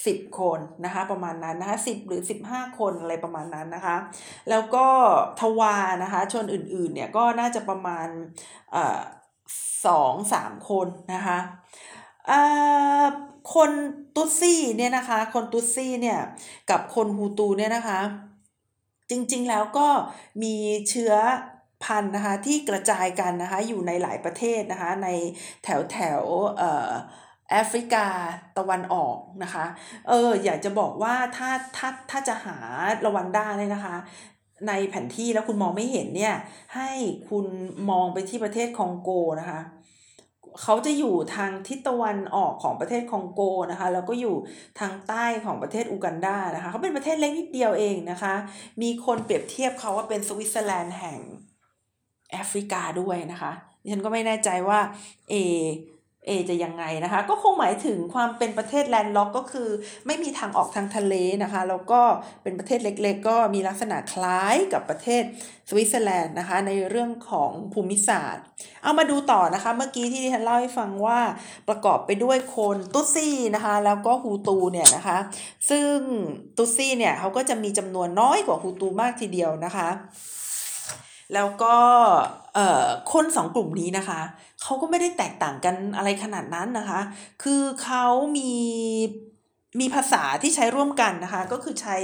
[0.07, 3.97] สิบคนนะคะประมาณนั้นนะคะสิบหรือสิบห้าคนอะไรประมาณนั้นนะคะ
[4.49, 4.85] แล้วก็
[5.39, 8.07] ทวานะคะชนอื่นๆเนี่ยก็น่าจะประมาณ
[9.85, 11.37] สองสามคนนะคะ
[13.53, 13.71] คน
[14.15, 16.19] ตุซี่เนี่ยนะคะ คนตุซี่เนี่ย
[16.69, 17.99] กับคนฮูตูเนี่ยนะคะ
[19.09, 19.87] จริงๆแล้วก็
[20.43, 20.55] มี
[20.89, 21.13] เชื้อ
[21.83, 25.07] พันธุ์นะคะที่กระจายกันนะคะอยู่ในหลายประเทศนะคะใน
[25.63, 26.21] แถวแถว
[26.57, 26.91] เอ่อ
[27.51, 28.05] แอฟริกา
[28.57, 29.65] ตะวันออกนะคะ
[30.07, 32.57] เอออยากจะบอกว่าถ้าถ้าถ้าจะหา
[33.05, 33.95] ระวันด้าเนี่ยนะคะ
[34.67, 36.35] ในแผนที่แล้วคุณมองไม่เห็นเนี่ย
[36.75, 36.89] ให้
[37.29, 37.45] คุณ
[37.89, 39.59] มองไปที่ประเทศคองโกนะคะ
[40.61, 44.35] เขาจะอยู่ทางทิศตะวันออกของประเทศคองโกนะคะแล้วก็อยู่
[44.79, 48.33] ทางใต้ของประเทศอูกันดานะคะเขาเป็นประเทศเล็กนิดเดียวเองนะคะ
[48.81, 51.19] มีคนเปรียบเทียบเขาว่าเป็นสวิตเซอร์แลนด์แห่ง
[52.31, 53.51] แอฟริกาด้วยนะคะ
[53.91, 54.79] ฉันก็ไม่แน่ใจว่า
[55.29, 55.33] เอ
[56.25, 59.69] เอจะยังไงนะคะ ก็คงหมายถึงความเป็นประเทศ landlock ก็คือ
[60.07, 62.01] ไม่มีทางออกทางทะเลนะคะ แล้วก็
[62.43, 65.23] เป็นประเทศเล็กๆ ก็มีลักษณะคล้ายกับประเทศ
[65.69, 68.43] สวิตเซอร์แลนด์นะคะ ในเรื่องของภูมิศาสตร์
[68.83, 71.19] เอามาดูต่อนะคะ เมื่อกี้ที่ที่ฉันเล่าให้ฟังว่า
[71.69, 75.17] ประกอบไปด้วยคนตุซี่นะคะ แล้วก็ฮูตูเนี่ยนะคะ
[75.69, 75.95] ซึ่ง
[76.57, 79.89] ตุซี่เนี่ยเขาก็จะมีจำนวนน้อยกว่าฮูตูมากทีเดียวนะคะ
[81.33, 81.75] แล้วก็
[83.13, 84.21] คนสองกลุ่มนี้นะคะ
[84.61, 87.01] เขาก็ไม่ได้แตกต่างกันอะไรขนาดนั้นนะคะ
[87.43, 88.05] คือเขา
[88.37, 88.51] มี
[89.79, 91.97] มีภาษาที่ใช้ร่วมกันนะคะ ก็คือใช้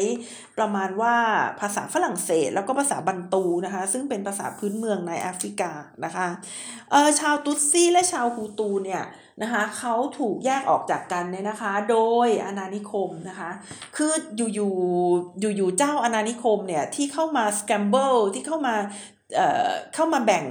[0.58, 1.16] ประมาณว่า
[1.62, 5.72] ภาษาฝรั่งเศส แล้วก็ภาษาบันตูนะคะ ซึ่งเป็นภาษาพื้นเมืองในแอฟริกา
[6.06, 6.28] นะคะ
[6.92, 9.04] เออชาวตุตซี่และชาวฮูตูเนี่ย
[9.42, 13.52] นะคะเขาถูกแยกออกจากกันเนี่ยนะคะ โดยอาณานิคมนะคะ
[13.96, 14.74] คืออยู่อยู่
[15.40, 18.76] อยู่อยู่เจ้าอาณานิคมเนี่ยที่เข้ามาสแกมเบิลที่เข้ามา
[19.36, 20.46] เอ่อเข้ามาแบ่ง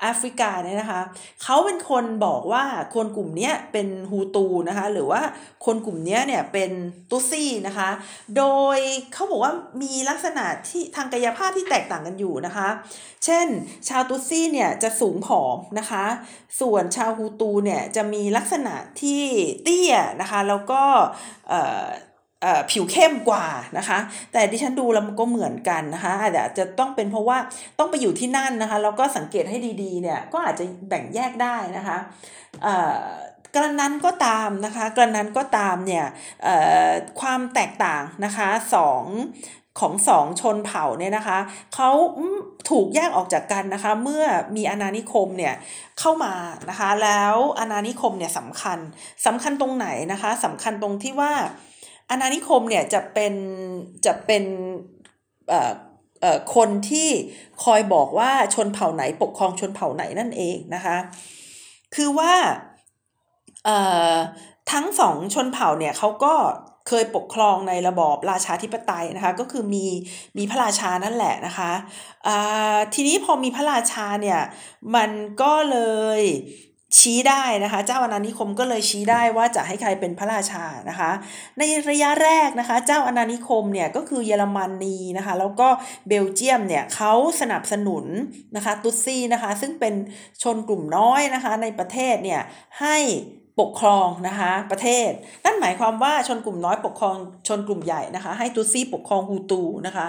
[0.00, 1.02] แอฟริกาเนี่ยนะคะ
[1.42, 5.22] เขาเป็นคนบอกว่าคนกลุ่มนี้เป็นฮูตูนะคะหรือว่า
[5.66, 6.70] คนกลุ่มนี้เนี่ยเป็น
[7.10, 7.88] ตุซี่นะคะ
[8.36, 8.44] โด
[8.76, 8.78] ย
[9.12, 12.68] เขาบอกว่ามีลักษณะที่ทางกายภาพที่แตกต่างกันอยู่นะคะ
[13.24, 13.46] เช่น
[13.88, 16.04] ชาวตุซี่เนี่ยจะสูงผอมนะคะ
[16.60, 19.22] ส่วนชาวฮูตูเนี่ยจะมีลักษณะที่
[19.62, 20.82] เตี้ยนะคะแล้วก็
[22.70, 23.46] ผิวเข้มกว่า
[23.78, 23.98] นะคะ
[24.32, 27.38] แต่ดิฉันดูแล้วมันก็เหมือนกันนะคะอาจจะต้องเป็นเพราะว่า
[27.78, 31.96] ต้องไปอยู่ที่นั่นนะคะแล้วก็สังเกตให้ดีๆเนี่ยก็อาจจะแบ่งแยกได้นะคะ
[33.54, 36.04] กระนั้นก็ตามนะคะกระนั้นก็ตามเนี่ย
[37.20, 39.04] ความแตกต่างนะคะสอง
[39.80, 41.38] ของสองชนเผ่าเนี่ยนะคะ
[41.74, 41.90] เขา
[42.70, 44.24] ถูกแยกออกจากกันนะคะเมื่อ
[44.56, 45.54] มีอาณานิคมเนี่ย
[46.00, 46.34] เข้ามา
[46.70, 48.78] นะคะแล้วอาณานิคมเนี่ยสำคัญ
[49.26, 51.32] สำคัญตรงไหนนะคะสำคัญตรงที่ว่า
[52.10, 53.34] อาณานิคมเนี่ยจะเป็น
[54.06, 54.44] จะเป็น
[56.54, 57.08] คนที่
[57.64, 60.96] คอยบอกว่าชนเผ่าไหนปกครองชนเผ่าไหนนั่นเองนะคะ
[61.94, 62.32] คือว่า
[64.72, 66.34] ทั้งสองชนเผ่าเนี่ยเขาก็
[66.88, 69.86] เคยปกครองในระบอบราชาธิปไตยนะคะ ก็คือมี
[70.38, 71.72] มีพระราชานั่นแหละนะคะ
[72.94, 74.40] ทีนี้พอมีพระราชาเนี่ย
[74.94, 75.10] มัน
[75.42, 75.78] ก็เล
[76.18, 76.20] ย
[76.98, 81.10] ชี้ได้นะคะ เจ้าอาณานิคมก็เลยชี้ได้ว่าจะให้ใครเป็นพระราชานะคะ
[81.58, 85.68] ในระยะแรกนะคะ เจ้าอาณานิคมเนี่ยก็คือเยอรมนีนะคะ แล้วก็
[86.08, 88.04] เบลเจียมเนี่ยเขาสนับสนุน
[88.56, 89.94] นะคะตุซี่นะคะ ซึ่งเป็น
[90.42, 92.40] ชนกลุ่มน้อยนะคะ ในประเทศเนี่ย
[92.80, 92.96] ให้
[93.60, 95.10] ปกครองนะคะประเทศ
[95.44, 97.16] นั่นหมายความว่าชนกลุ่มน้อยปกครอง
[97.48, 100.06] ชนกลุ่มใหญ่นะคะ ให้ตุซี่ปกครองฮูตูนะคะ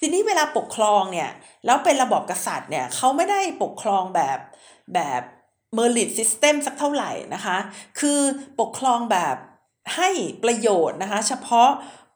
[0.00, 1.30] ทีนี้เวลาปกครองเนี่ย
[1.66, 4.38] แล้วเป็นระบอบกษัตริย์เนี่ยเขาไม่ได้ปกครองแบบ
[4.94, 5.22] แบบ
[5.74, 7.58] merit system สักเท่าไหร่นะคะ
[8.00, 8.20] คือ
[8.60, 9.36] ปกครองแบบ
[9.96, 10.10] ให้
[10.44, 11.70] ประโยชน์นะคะ เฉพาะ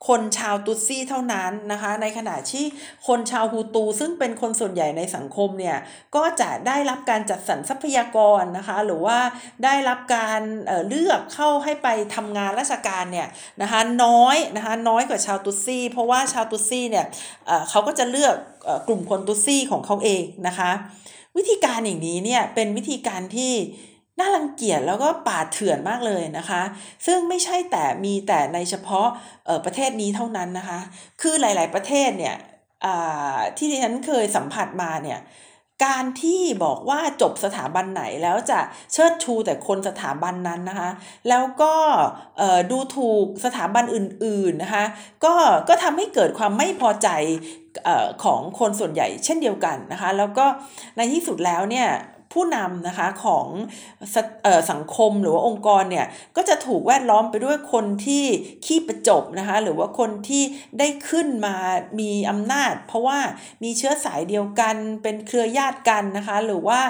[0.09, 2.65] คนชาวตุซี่เท่านั้นนะคะ ในขณะที่
[3.07, 5.77] คนชาวฮูตู ซึ่งเป็นคนส่วนใหญ่ในสังคมเนี่ย
[6.17, 9.19] ก็จะได้รับการจัดสรรทรัพยากรนะคะ หรือว่า
[9.65, 13.29] ได้รับการเลือกเข้าให้ไปทำงานราชการเนี่ย
[13.63, 17.07] นะคะน้อยนะคะน้อยกว่าชาวตุซี่ เพราะว่าชาวตุซี่เนี่ย
[17.47, 18.35] เขาก็จะเลือก
[18.89, 20.73] กลุ่มคนตุซี่ของเขาเองนะคะ
[21.37, 23.53] วิธีการอย่างนี้เนี่ยเป็นวิธีการที่
[24.21, 26.63] น่ารังเกียจแล้วก็ป่าเถื่อนมากเลยนะคะ
[27.07, 29.07] ซึ่งไม่ใช่แต่มีแต่ในเฉพาะ
[29.65, 30.81] ประเทศนี้เท่านั้นนะคะ
[31.23, 32.37] คือหลาย ๆ ประเทศเนี่ย
[33.57, 35.19] ที่ฉันเคยสัมผัสมาเนี่ย
[35.85, 38.59] การที่บอกว่าจบสถาบันไหนแล้วจะ
[38.93, 40.91] เชิดชูแต่คนสถาบันนั้นนะคะ
[41.29, 41.75] แล้วก็
[42.71, 44.85] ดูถูกสถาบันอื่นๆนะคะ
[45.25, 45.35] ก็
[45.69, 47.09] ก็ทำให้เกิดความไม่พอใจ
[48.25, 50.47] ของคนส่วนใหญ่เช่นเดียวกันนะคะ แล้วก็
[50.97, 51.89] ในที่สุดแล้วเนี่ย
[52.37, 53.47] ผู้นำนะคะของ
[54.71, 58.25] สังคมหรือว่าองค์กรเนี่ยก็จะถูกแวดล้อมไปด้วยคนที่
[58.65, 60.43] ขี้ประจบนะคะหรือว่าคนที่
[60.79, 61.57] ได้ขึ้นมา
[62.01, 63.19] มีอำนาจ เพราะว่า
[63.63, 66.81] มีเชื้อสายเดียวกันเป็นเครือญาติกันนะคะหรือว่า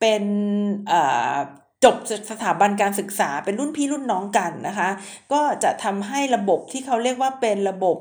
[0.00, 0.22] เป็น
[1.84, 1.96] จบ
[2.30, 4.88] สถาบันการศึกษาเป็นรุ่นพี่รุ่นน้องกันนะคะ
[5.32, 7.96] ก็จะทำให้ระบบที่เขาเรียกว่าเป็นระบบ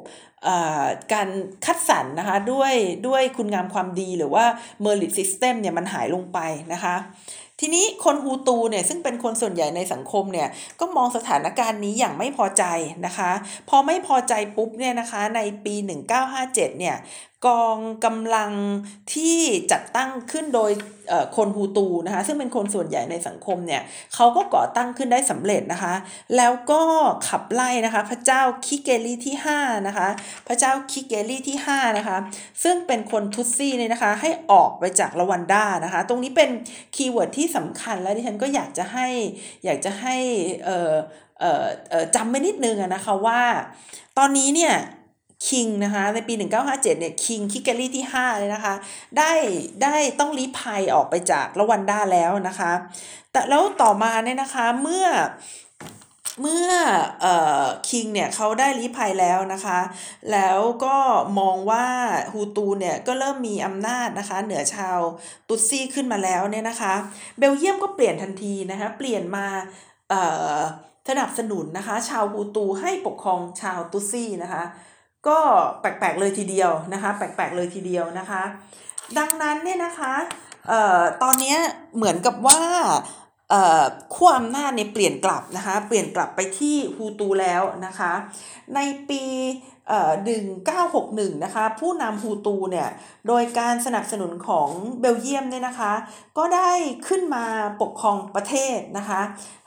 [1.13, 1.29] การ
[1.65, 2.73] คัดสรรนะคะด้วย
[3.07, 4.45] ด้วยคุณงามความดีหรือว่า
[4.83, 6.39] merit system เนี่ยมันหายลงไป
[6.73, 6.95] นะคะ
[7.61, 12.63] ทีนี้คนฮูตูเนี่ยซึ่งเป็นคนส่วนใหญ่ในสังคมเนี่ยก็มองสถานการณ์นี้อย่างไม่พอใจ
[13.05, 13.31] นะคะ
[13.69, 15.75] พอไม่พอใจปุ๊บเนี่ยนะคะในปี
[16.27, 16.95] 1957เนี่ย
[17.47, 18.51] กองกำลัง
[19.13, 19.39] ที่
[19.71, 20.71] จัดตั้งขึ้นโดย
[21.35, 23.81] คนฮูตูนะคะซึ่งเป็นคนส่วนใหญ่ในสังคมเนี่ย
[24.15, 25.93] เขาก็ก่อตั้งขึ้นได้สำเร็จนะคะ
[26.37, 26.81] แล้วก็
[27.27, 30.07] ขับไล่นะคะพระเจ้าคิเกลีที่5นะคะ
[30.47, 32.17] พระเจ้าคิเกลีที่5นะคะ
[32.63, 36.49] ซึ่งเป็นคนทุตซี่เนี่ยนะคะให้ออกไปจากรวันดานะคะ ตรงนี้เป็น
[36.95, 39.07] keyword ที่สำคัญและดิฉันก็อยากจะให้
[39.65, 40.15] อยากจะให้
[42.15, 43.41] จำไว้นิดนึงนะคะว่า
[44.17, 44.75] ตอนนี้เนี่ย
[45.47, 48.73] คิงนะคะในปี 1957เนี่ยคิงคิกเกอรี่ที่ 5 เลยนะคะ
[49.17, 49.31] ได้
[49.83, 52.71] ได้ต้องลี้ภัยออกไปจากละวันด้าแล้วนะคะ
[53.31, 55.07] แต่แล้วต่อมาเนี่ยนะคะเมื่อ
[56.41, 56.71] เมื่อ
[57.21, 59.79] เอ่อคิงเนี่ยเขาได้ลี้ภัยแล้วนะคะ
[60.31, 60.97] แล้วก็
[61.39, 61.85] มองว่า
[62.33, 64.99] ฮูตูเนี่ยก็เริ่มมีอำนาจนะคะ เหนือชาว
[65.47, 66.93] ตุซี่ขึ้นมาแล้วเนี่ยนะคะ
[67.37, 69.47] เบลเยียมก็เปลี่ยนทันทีนะคะเปลี่ยนมา
[70.09, 70.21] เอ่
[70.55, 70.57] อ
[71.09, 74.63] สนับสนุนนะคะ ชาวฮูตูให้ปกครองชาวตุซี่นะคะ
[75.27, 75.39] ก็
[75.79, 78.43] แปลกๆเลยทีเดียวนะคะ แปลกๆเลยทีเดียวนะคะ
[79.17, 80.13] ดังนั้นเนี่ยนะคะ
[80.67, 81.55] เอ่อตอนนี้
[81.95, 82.61] เหมือนกับว่า
[83.49, 83.83] เอ่อ
[84.15, 88.13] ขั้วอำนาจเนี่ยเปลี่ยนกลับนะคะ เปลี่ยนกลับไปที่ฮูตูแล้วนะคะ
[88.75, 89.23] ในปี
[89.87, 90.11] เอ่อ
[90.73, 92.89] 1961 นะคะ ผู้นำฮูตูเนี่ย
[93.27, 95.93] โดยการสนับสนุนของเบลเยียมเนี่ยนะคะ
[96.37, 96.71] ก็ได้
[97.07, 97.45] ขึ้นมา
[97.81, 99.21] ปกครองประเทศนะคะ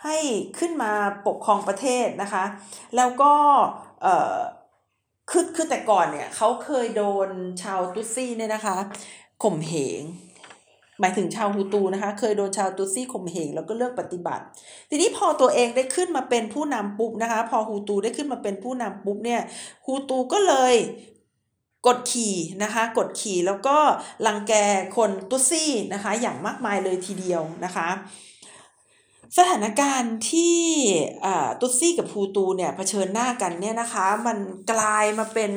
[0.05, 0.16] ให้
[0.59, 0.92] ขึ้นมา
[1.27, 2.44] ปกครองประเทศนะคะ
[2.97, 3.33] แล้วก็
[4.03, 4.37] เอ่อ
[5.30, 7.28] คือคือแต่ก่อนเนี่ยเขาเคยโดน
[7.62, 8.76] ชาวตุซี่เนี่ยนะคะ
[9.42, 10.02] ข่มเหง
[11.00, 14.44] หมายถึงชาวฮูตูนะคะเคยโดนชาวตุซี่ข่มเหงแล้วก็เลิกปฏิบัติ
[14.90, 19.40] ทีนี้พอตัวเองได้ขึ้นมาเป็นผู้นำปุ๊บนะคะพอฮูตูได้ขึ้นมาเป็นผู้นำปุ๊บเนี่ย
[19.86, 20.74] ฮูตูก็เลย
[21.86, 23.76] กดขี่นะคะกดขี่แล้วก็
[24.26, 24.52] ลังแก
[24.96, 27.88] คนตุซี่นะคะอย่างมากมายเลยทีเดียวนะคะ
[29.36, 30.58] สถานการณ์ที่
[31.60, 34.38] ตุซี่กับฮูตูเนี่ยเผชิญหน้ากันเนี่ยนะคะ มัน
[34.72, 35.52] กลายมาเป็น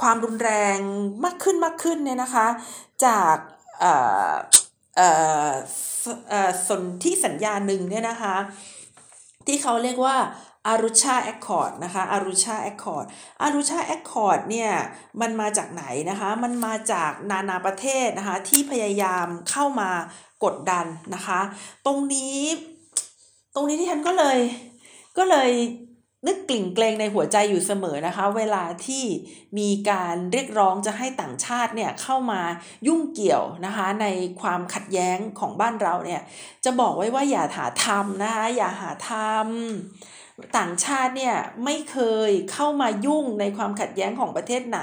[0.00, 0.78] ความรุนแรง
[1.24, 2.46] มากขึ้นมากขึ้นเนี่ยนะคะ
[3.06, 3.36] จาก
[6.68, 8.36] สนที่สัญญาหนึ่งเนี่ยนะคะ
[9.46, 10.16] ที่เขาเรียกว่า
[10.68, 13.04] Arusha Accord นะคะ Arusha Accord
[13.42, 14.70] Arusha Accord เนี่ย
[15.20, 19.90] มันมาจากไหนนะคะ มันมาจากนานาประเทศนะคะที่พยายามเข้ามา
[20.44, 21.40] กดดันนะคะ
[21.86, 22.38] ตรงนี้
[23.54, 24.38] ตรงนี้ที่ฉันก็เลย
[25.18, 25.50] ก็เลย
[26.26, 29.04] นึกกริ่งเกรงในหัวใจอยู่เสมอนะคะ เวลาที่
[29.58, 32.42] มีการเรียกร้องจะให้ต่างชาติเนี่ยเข้ามา
[32.86, 34.06] ยุ่งเกี่ยวนะคะ ใน
[34.40, 36.22] ความขัดแย้งของบ้านเราเนี่ย
[36.64, 40.19] จะบอกไว้ว่าอย่าหาทำนะคะอย่าหาทำ
[40.58, 41.98] ต่างชาติเนี่ยไม่เค
[42.28, 44.80] ยเข้ามายุ่งในความขัดแย้งของประเทศไหน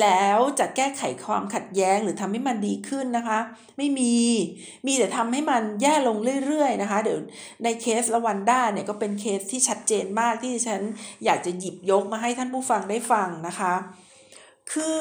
[0.00, 3.38] แล้วจะแก้ไขความขัดแย้งหรือทำให้มันดีขึ้นนะคะ
[3.76, 4.16] ไม่มี
[4.86, 7.18] มีแต่ทำให้มันแย่ลงเรื่อยๆนะคะ เดี๋ยว
[7.64, 10.80] ในเคสละวันด้าเนี่ยก็เป็นเคสที่ชัดเจนมากที่ฉัน
[11.24, 13.74] อยากจะหยิบยกมาให้ท่านผู้ฟังได้ฟังนะคะ
[14.72, 15.00] คือ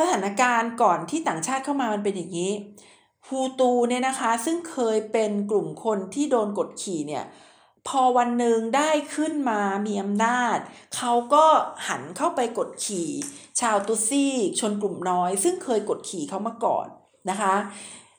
[0.00, 2.52] สถานการณ์ก่อนที่ต่างชาติเข้ามามันเป็นอย่างนี้
[3.28, 7.24] ฮูตูเนี่ยนะคะซึ่งเคยเป็นกลุ่มคนที่โดนกดขี่เนี่ย
[7.88, 10.58] พอวันหนึ่งได้ขึ้นมามีอำนาจ
[10.96, 11.46] เขาก็
[11.88, 13.10] หันเข้าไปกดขี่
[13.60, 16.86] ชาวตุซี่ชนกลุ่มน้อย ซึ่งเคยกดขี่เขามาก่อน
[17.30, 17.54] นะคะ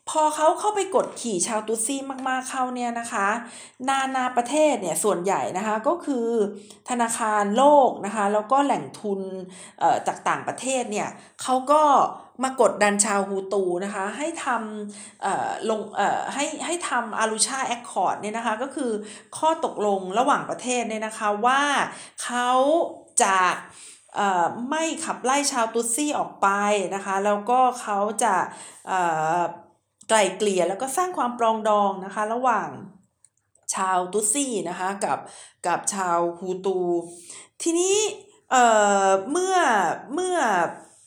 [0.09, 3.27] พอเขาเข้าไปกดขี่ชาวตุซี่มากๆเข้าเนี่ยนะคะ
[3.89, 6.27] นานาประเทศเนี่ยส่วนใหญ่นะคะก็คือ
[6.89, 9.21] ธนาคารโลกนะคะแล้วก็แหล่งทุน
[10.07, 11.09] จากต่างประเทศเนี่ย
[11.41, 11.83] เขาก็
[12.43, 15.81] มากดดันชาวฮูตูนะคะ ให้ทำลง
[16.33, 18.91] ให้ให้ทำอารูชา Accord เนี่ยนะคะ ก็คือ
[19.37, 21.61] ข้อตกลงระหว่างประเทศเนี่ยนะคะว่า
[22.23, 22.49] เขา
[23.23, 23.39] จะ
[24.69, 26.47] ไม่ขับไล่ชาวตุซี่ออกไป
[26.95, 28.35] นะคะ แล้วก็เขาจะ
[30.09, 32.69] ไกล่เกลี่ยแล้วก็สร้างความปรองดองนะคะ ระหว่าง
[33.75, 35.19] ชาวตุซี่นะคะกับ
[35.67, 36.79] กับชาวฮูตู
[37.61, 37.97] ทีนี้
[38.51, 39.55] เเมื่อ
[40.13, 40.37] เมื่อ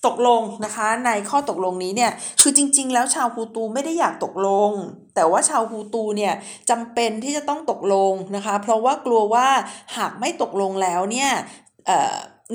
[0.07, 4.71] ตกลงนะคะในข้อตกลงนี้เนี่ยคือจริง ๆ แล้วชาวฮูตูไม่ได้อยากตกลง
[5.15, 6.35] แต่ว่าชาวฮูตูเนี่ย
[6.71, 9.49] จำเป็นที่จะต้องตกลงนะคะ เพราะว่ากลัวว่า
[9.97, 11.31] หากไม่ตกลงแล้วเนี่ย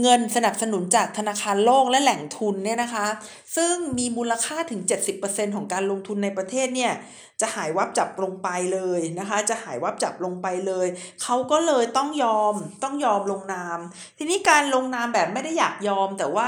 [0.01, 3.07] เงินสนับสนุนจากธนาคารโลกและแหล่งทุนเนี่ยนะคะ
[3.55, 4.81] ซึ่งมีมูลค่าถึง
[5.19, 6.93] 70%ของการลงทุนในประเทศเนี่ย
[7.41, 10.87] จะหายวับจับลงไปเลยนะคะ จะหายวับจับลงไปเลย
[11.23, 13.79] เขาก็เลยต้องยอมต้องยอมลงนาม
[14.17, 16.47] ทีนี้การลงนามแบบไม่ได้อยากยอมแต่ว่า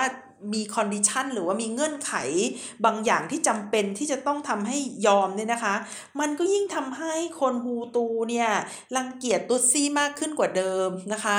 [0.54, 2.14] มี condition หรือว่ามีเงื่อนไข
[2.86, 5.76] บางอย่างที่จำเป็นที่จะต้องทำให้ยอมเนี่ยนะคะ
[6.20, 8.50] มันก็ยิ่งทำให้คนฮูตูเนี่ย
[8.96, 11.38] รังเกียจตุซี่มากขึ้นกว่าเดิมนะคะ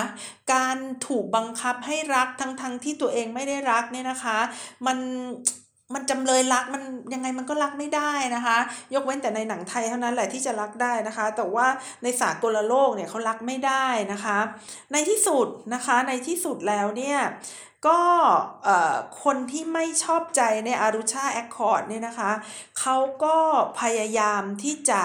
[0.52, 4.38] การถูกบังคับให้รักทั้งๆที่ตัวเองไม่ได้รักเนี่ยนะคะ
[4.87, 4.98] มัน
[5.94, 6.83] มันจำเลยรักมัน
[7.14, 8.59] ยังไงมันก็รักไม่ได้นะคะ
[8.94, 11.66] ยกเว้นแต่ในหนังไทยเท่านั้นแหละที่จะรักได้นะคะ แต่ว่า
[12.03, 14.38] ในสากลโลกเนี่ยเขารักไม่ได้นะคะ
[14.92, 17.18] ในที่สุดนะคะในที่สุดแล้วเนี่ย
[17.87, 18.01] ก็
[19.24, 22.31] คนที่ไม่ชอบใจในอารุชา Accord เนี่ยนะคะ
[22.81, 23.38] เขาก็
[23.81, 25.05] พยายามที่จะ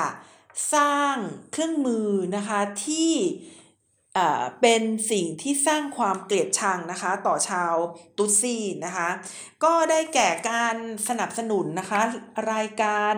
[0.74, 1.16] สร้าง
[1.52, 3.12] เครื่องมือนะคะที่
[4.62, 7.76] เป็นสิ่งที่สร้างความเกลียดชังนะคะ ต่อชาว
[8.18, 9.10] ตุซี่นะคะ
[9.64, 10.76] ก็ได้แก่การ
[11.10, 12.02] สนับสนุนนะคะ
[12.54, 13.16] รายการ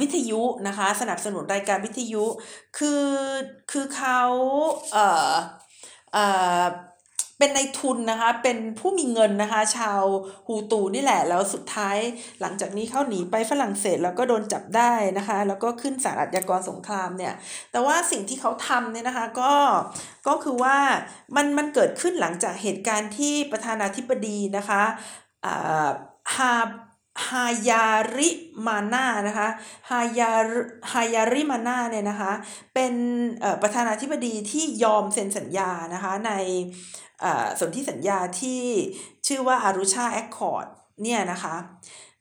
[0.00, 2.24] วิทยุนะคะสนับสนุนรายการวิทยุ
[2.78, 3.06] คือ
[3.70, 4.20] คือเขา
[4.92, 5.06] เอ่
[6.62, 6.64] อ
[7.38, 10.02] เป็นในทุนนะคะ เป็นผู้มีเงินนะคะ ชาว
[10.48, 11.98] ฮูตูนี่แหละ แล้วสุดท้าย
[12.40, 17.34] หลังจากนี้เขาหนีไปฝรั่งเศสแล้วก็โดนจับได้นะคะ แล้วก็ขึ้นศาลอาญากรสงครามเนี่ย
[17.72, 19.52] แต่ว่าสิ่งที่เขาทำเนี่ยนะคะก็
[20.28, 20.76] ก็คือว่า
[21.36, 24.82] มันมันเกิดขึ้นหลังจากเหตุการณ์ที่ประธานาธิบดีนะคะ
[25.44, 25.88] อ่า
[26.36, 26.52] ฮา
[27.26, 28.30] ฮายาริ
[28.66, 29.48] มาน่านะคะ
[29.90, 30.30] ฮายา
[30.92, 32.32] ฮายาริมาน่าเนี่ยนะคะ
[32.74, 32.94] เป็น
[33.62, 36.32] ประธานาธิบดีที่ยอมเซ็นสัญญานะคะใน
[37.60, 38.62] สนธิสัญญาที่
[39.26, 40.66] ชื่อว่าอารุชา Accord
[41.02, 41.56] เนี่ยนะคะ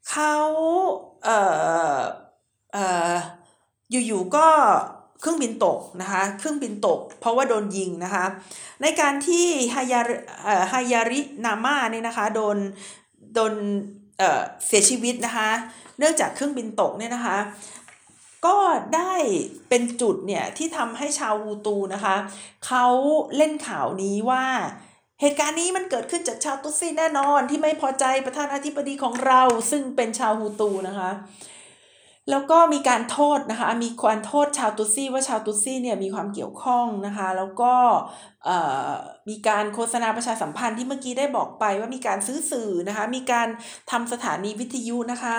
[0.09, 0.33] เขา
[1.23, 1.39] เอ่
[1.97, 1.99] อ
[2.73, 3.13] เอ่อ
[3.91, 4.47] อยู่ๆก็
[5.21, 8.25] เครื่องบินตกนะคะเครื่องบินตก เพราะว่าโดนยิงนะคะ
[8.81, 10.01] ในการที่ฮายา
[10.71, 12.57] ฮายารินาม่าเนี่ยนะคะโดน
[13.35, 13.53] โดน
[14.19, 15.49] เอ่อเสียชีวิตนะคะ
[15.97, 17.37] เนื่องจากเครื่องบินตกเนี่ยนะคะ
[18.45, 18.57] ก็
[18.95, 19.13] ได้
[19.69, 22.15] เป็นจุดเนี่ยที่ทำให้ชาววูตูนะคะ
[22.65, 22.85] เขา
[23.37, 24.45] เล่นข่าวนี้ว่า
[25.21, 31.09] เหตุการณ์นี้มันเกิดขึ้นจากชาวตุซีแน่นอนที่ไม่พอใจประธานาธิบดีของเราซึ่งเป็นชาวฮูตูนะคะ
[32.29, 37.73] แล้วก็มีการโทษนะคะ มีการโทษชาวตุซี่ว่าชาวตุซี่เนี่ยมีความเกี่ยวข้องนะคะ แล้วก็
[39.29, 43.47] มีการโฆษณาประชาสัมพันธ์ที่เมื่อกี้ได้บอกไปว่ามีการซื้อสื่อนะคะ มีการ
[43.91, 45.35] ทำสถานีวิทยุนะคะ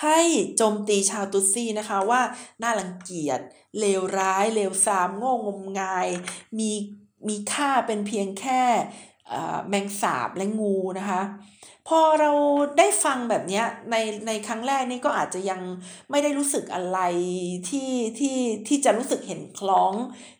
[0.00, 0.20] ให้
[0.56, 2.22] โจมตีชาวตุซี่นะคะว่า
[2.62, 3.40] น่ารังเกียจ
[3.78, 6.08] เลวร้ายเลวทรามโง่งมงาย
[6.58, 6.70] มี
[7.28, 8.62] มีค่าเป็นเพียงแค่
[9.68, 11.20] แมงสาบและงูนะคะ
[11.88, 12.32] พอเรา
[12.78, 13.96] ได้ฟังแบบนี้ใน
[14.26, 15.60] ในครั้งแรกนี่ก็อาจจะยัง
[16.10, 17.00] ไม่ได้รู้สึกอะไร
[17.68, 19.92] ที่ที่ที่จะรู้สึกเห็นคล้อง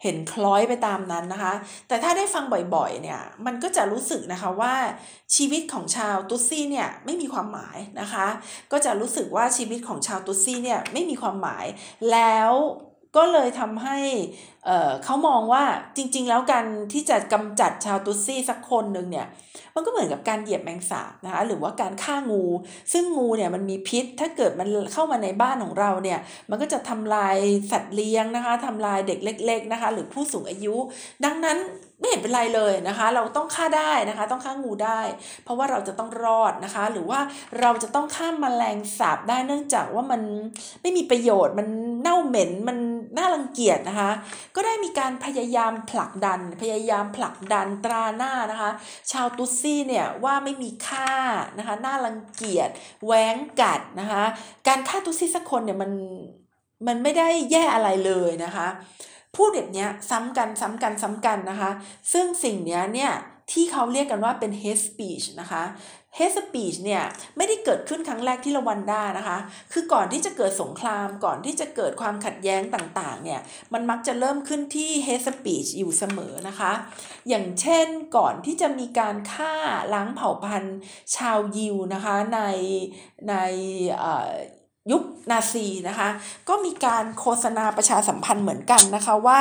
[0.02, 1.54] เห็นคล้อยไปตามนั้นนะคะ
[1.88, 4.74] แต่ถ้าได้ฟังบ่อยๆเนี่ยมันก็จะรู้สึกนะคะว่า
[5.36, 8.26] ชีวิตของชาวตุซี่เนี่ยไม่มีความหมายนะคะ
[8.72, 11.66] ก็จะรู้สึกว่าชีวิตของชาวตุซี่เนี่ยไม่มีความหมาย
[12.12, 12.52] แล้ว
[13.16, 13.98] ก็เลยทำให้
[15.04, 15.64] เขามองว่า
[15.96, 19.26] จริง ๆ แล้วการที่จะกำจัดชาวตุซี่สักคนหนึ่งเนี่ย
[19.74, 22.44] มันก็เหมือนกับการเหยียบแมงสาบนะคะหรือว่าการฆ่างู
[22.92, 26.18] ซึ่งงูเนี่ยมันมีพิษ ถ้าเกิดมันเข้ามาในบ้านของเราเนี่ย
[26.50, 27.36] มันก็จะทำลาย
[27.70, 30.76] สัตว์เลี้ยงนะคะทำลายเด็กเล็ก ๆนะคะ หรือผู้สูงอายุ
[31.24, 31.58] ดังนั้น
[32.00, 35.00] ไม่เห็นเป็นไรเลยนะคะ เราต้องฆ่าได้นะคะ ต้องฆ่างูได้
[35.44, 37.20] เพราะว่าเราจะต้องรอดนะคะ หรือว่า
[37.60, 40.22] เราจะต้องฆ่ามาแมลงสาบได้เนื่องจากว่ามัน
[40.82, 41.68] ไม่มีประโยชน์มัน
[42.00, 42.78] เน่าเหม็นมัน
[43.16, 44.10] น่ารังเกียจนะคะ
[44.60, 48.70] ก็ได้มีการพยายามผลักดัน พยายามผลักดันตราหน้านะคะ
[49.12, 51.12] ชาวตุซี่เนี่ยว่าไม่มีค่า
[51.58, 52.68] นะคะน่ารังเกียจ
[53.04, 54.22] แหวงกัดนะคะ
[54.68, 55.92] การฆ่าตุซี่สักคนเนี่ยมัน
[56.86, 58.66] มันไม่ได้แย่อะไรเลยนะคะ
[59.36, 61.70] พูดแบบนี้ซ้ำกันซ้ำกันซ้ำกันนะคะ
[62.12, 63.12] ซึ่งสิ่งนี้เนี่ย
[63.52, 65.62] ที่เขาเรียกกันว่าเป็น hate speech นะคะ
[66.16, 67.04] hate speech เนี่ย
[67.36, 69.38] ไม่ได้เกิดขึ้นครั้งแรกที่ละวันด้านะคะ
[69.72, 73.40] คือก่อนที่จะเกิดสงครามก่อนที่จะเกิดความขัดแย้งต่างๆเนี่ย
[73.72, 76.72] มันมักจะเริ่มขึ้นที่ hate speech อยู่เสมอนะคะ
[77.28, 79.54] อย่างเช่นก่อนที่จะมีการฆ่า
[79.94, 80.78] ล้างเผ่าพันธุ์
[81.16, 82.40] ชาวยิวนะคะใน
[83.28, 83.34] ใน
[84.92, 86.08] ยุคนาซีนะคะ
[86.48, 89.38] ก็มีการโฆษณาประชาสัมพันธ์เหมือนกันนะคะว่า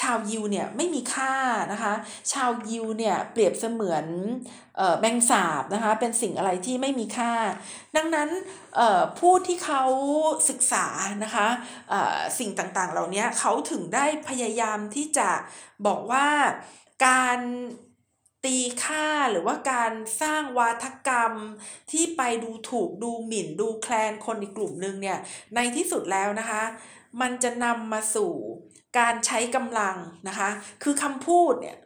[0.00, 1.34] ชาวยิวเนี่ยไม่มีค่า
[1.72, 1.92] นะคะ
[2.32, 4.04] ชาวยิวเนี่ยเปรียบเสมือน
[5.00, 7.32] แมงสาบนะคะเป็นสิ่งอะไรที่ไม่มีค่า
[7.96, 8.28] ดังนั้น
[9.18, 9.82] ผู้ที่เขา
[10.48, 10.86] ศึกษา
[11.24, 11.46] นะคะ
[12.38, 15.28] สิ่งต่างๆเหล่านี้เขาถึงได้พยายามที่จะ
[15.86, 16.26] บอกว่า
[17.06, 17.38] การ
[18.44, 21.34] ตีค่าหรือว่าการสร้างวาทกรรม
[21.90, 25.18] ที่ไปดูถูกดูหมิ่นดูแคลนคนอีกกลุ่มหนึ่งเนี่ย
[25.54, 26.62] ในที่สุดแล้วนะคะ
[27.20, 28.32] มันจะนำมาสู่
[28.98, 29.96] การใช้กำลัง
[30.28, 30.48] นะคะ
[30.82, 31.76] คือคำพูดเนี่ย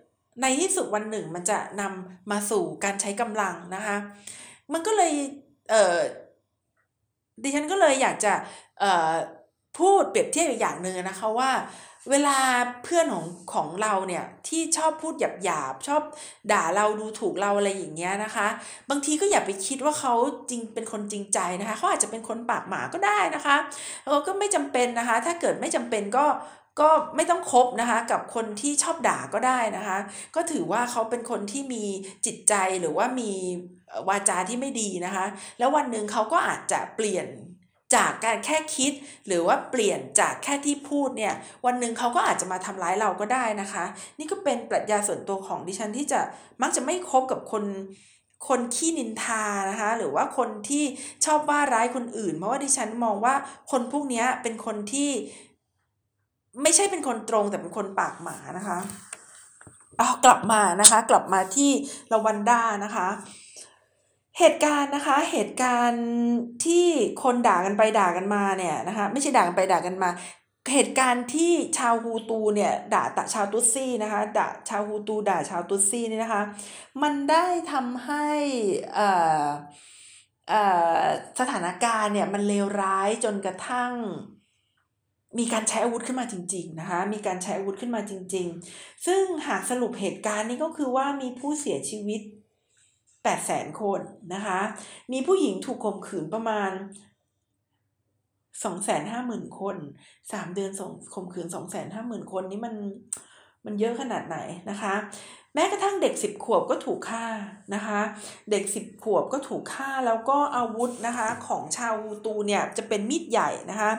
[0.42, 3.96] ในที่สุดวันหนึ่งมันจะนำมาสู่การใช้กำลังนะคะ
[4.72, 5.12] มันก็เลย
[5.70, 5.98] เออ
[7.42, 8.32] ดิฉันก็เลยอยากจะ
[8.80, 9.14] เออ
[9.78, 11.50] พูดเปรียบเทียบอีกอย่างหนึ่งนะคะว่า
[12.10, 12.38] เวลา
[12.84, 16.02] เพื่อนของของเราเนี่ยที่ชอบพูดหยาบหยาบชอบ
[16.52, 18.46] ด่าเราดูถูกเราอะไรอย่างเงี้ยนะคะ
[18.90, 20.14] บางทีก็อย่าไปคิดว่าเขา
[20.50, 23.56] จริงเป็นคนจริงใจนะคะเขาอาจจะเป็นคนปากหมาก็ได้นะคะ
[24.04, 26.26] เออก็ไม่จำเป็นนะคะ ถ้าเกิดไม่จำเป็นก็
[26.80, 29.98] ก็ไม่ต้องคบนะคะกับคนที่ชอบด่าก็ได้นะคะ
[30.34, 31.84] ก็ถือว่าเขาเป็นคนที่มี
[32.26, 33.32] จิตใจหรือว่ามี
[34.08, 35.26] วาจาที่ไม่ดีนะคะ
[35.58, 37.26] แล้ววันหนึ่งเขาก็อาจจะเปลี่ยน
[37.94, 38.92] จากการแค่คิด
[39.26, 41.34] หรือว่าเปลี่ยนจากแค่ที่พูดเนี่ย
[41.66, 43.84] วันหนึ่งเขาก็อาจจะมาทำร้ายเราก็ได้นะคะ
[44.18, 46.20] นี่ก็เป็นปรัชญาส่วนตัวของดิฉันที่จะ
[46.62, 47.64] มักจะไม่คบกับคน
[48.48, 50.84] คนขี้นินทานะคะหรือว่าคนที่
[51.24, 53.34] ชอบว่าร้ายคนอื่น เพราะว่าดิฉันมองว่า
[53.70, 55.10] คนพวกนี้เป็นคนที่
[56.62, 58.78] ไม่ใช่เป็นคนตรงแต่เป็นคนปากหมานะคะ
[59.98, 61.70] เอากลับมานะคะ กลับมาที่
[62.12, 63.08] ลาวันด้านะคะ
[64.38, 66.04] เหตุการณ์นะคะเหตุการณ์
[66.64, 66.86] ที่
[67.22, 70.10] คนด่ากันไปด่ากันมาเนี่ยนะคะไม่ใช่ด่ากันไปด่ากันมา
[70.72, 76.42] เหตุการณ์ที่ชาวฮูตูเนี่ยด่าตะชาวตุซี่นะคะด่าชาวฮูตูด่าชาวตุซี่นี่นะคะ
[77.02, 78.26] มันได้ทำให้
[81.40, 83.92] สถานการณ์เนี่ยมันเลวร้ายจนกระทั่ง
[85.38, 92.20] มีการใช้อาวุธขึ้นมาจริงๆนะคะมีการใช้อาวุธขึ้นมาจริง ๆ ซึ่งหากสรุปเหตุการณ์นี้ก็คือว่ามีผู้เสียชีวิต
[93.24, 94.00] 8 0 0แสนคน
[94.34, 94.60] นะคะ
[95.12, 96.70] มีผู้หญิงถูกข่มขืนประมาณ
[98.70, 99.76] 250,000 คน
[100.20, 101.46] 3 เดือนส่งข่มขืน
[101.88, 102.74] 250,000 คนนี้มัน
[103.66, 104.38] มันเยอะขนาดไหน
[104.70, 104.94] นะคะ
[105.54, 107.26] แม้กระทั่งเด็ก 10 ขวบก็ถูกฆ่า
[107.74, 108.00] นะคะ
[108.50, 113.90] เด็ก 10 ขวบก็ถูกฆ่าแล้วก็อาวุธนะคะของชาวฮูตูเนี่ยจะเป็นมีดใหญ่นะคะ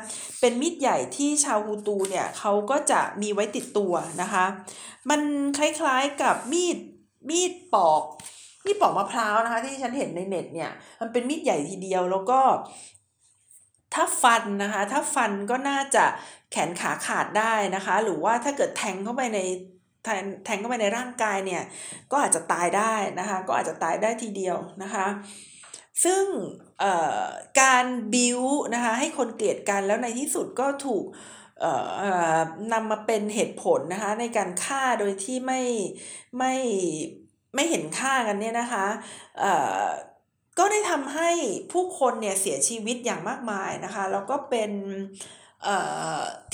[0.42, 4.46] เป็นมีดใหญ่ที่ชาวฮูตูเนี่ยเขาก็จะมีไว้ติดตัวนะคะ
[5.10, 5.22] มัน
[5.58, 6.78] คล้ายๆกับมีด
[7.30, 8.04] มีดปอก
[8.66, 12.40] มีดปอกมะพร้าวนะคะ ที่ฉันเห็นในเน็ตเนี่ย มันเป็นมีดใหญ่ทีเดียวแล้วก็
[13.94, 16.06] ถ้าฟันนะคะ ถ้าฟันก็น่าจะ
[16.52, 19.40] แขนขาขาดได้นะคะ หรือว่าถ้าเกิดแทงเข้าไปใน
[20.04, 21.64] แทงแทงเข้าไปในร่างกายเนี่ย
[22.12, 25.08] ก็อาจจะตายได้นะคะ ก็อาจจะตายได้ทีเดียวนะคะ
[26.04, 26.24] ซึ่ง
[27.62, 28.42] การบิว
[28.74, 31.06] นะคะ ให้คนเกลียดกันแล้วในที่สุดก็ถูก
[32.74, 35.62] นำมาเป็นเหตุผลนะคะ ในการฆ่าโดยที่ไม่
[36.40, 36.54] ไม่
[37.56, 38.86] ไม่เห็นค่ากันเนี่ยนะคะ
[40.60, 41.30] ก็ได้ทำให้
[41.72, 44.72] ผู้คนเนี่ยเสียชีวิตอย่างมากมายนะคะแล้วก็เป็น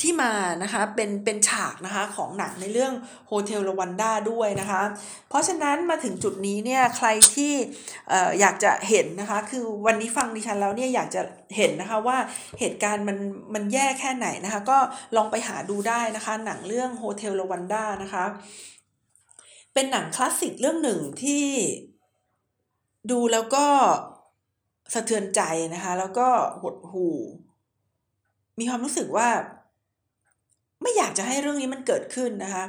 [0.00, 2.92] ที่มานะคะเป็นเป็นฉากนะคะของหนังในเรื่อง
[3.28, 4.82] โฮเทลลวันด้าด้วยนะคะ
[5.28, 7.52] เพราะฉะนั้นมาถึงจุดนี้เนี่ยใครที่
[8.40, 11.22] อยากจะเห็นนะคะคือวันนี้ฟังดิฉันแล้วเนี่ยอยากจะ
[11.56, 12.18] เห็นนะคะว่า
[12.60, 13.18] เหตุการณ์มัน
[13.54, 14.78] มันแย่แค่ไหนนะคะก็
[15.16, 18.24] ลองไปหาดูได้นะคะหนังเรื่องโฮเทลลวันด้านะคะ
[19.74, 21.44] เป็นหนังคลาสสิกเรื่องหนึ่งที่
[23.10, 23.66] ดูแล้วก็
[24.94, 25.40] สะเทือนใจ
[25.74, 26.28] นะคะ แล้วก็
[26.62, 27.16] หดหู่
[28.58, 29.28] มีความรู้สึกว่า
[30.82, 32.64] ไม่อยากจะให้เรื่องนี้มันเกิดขึ้นนะคะ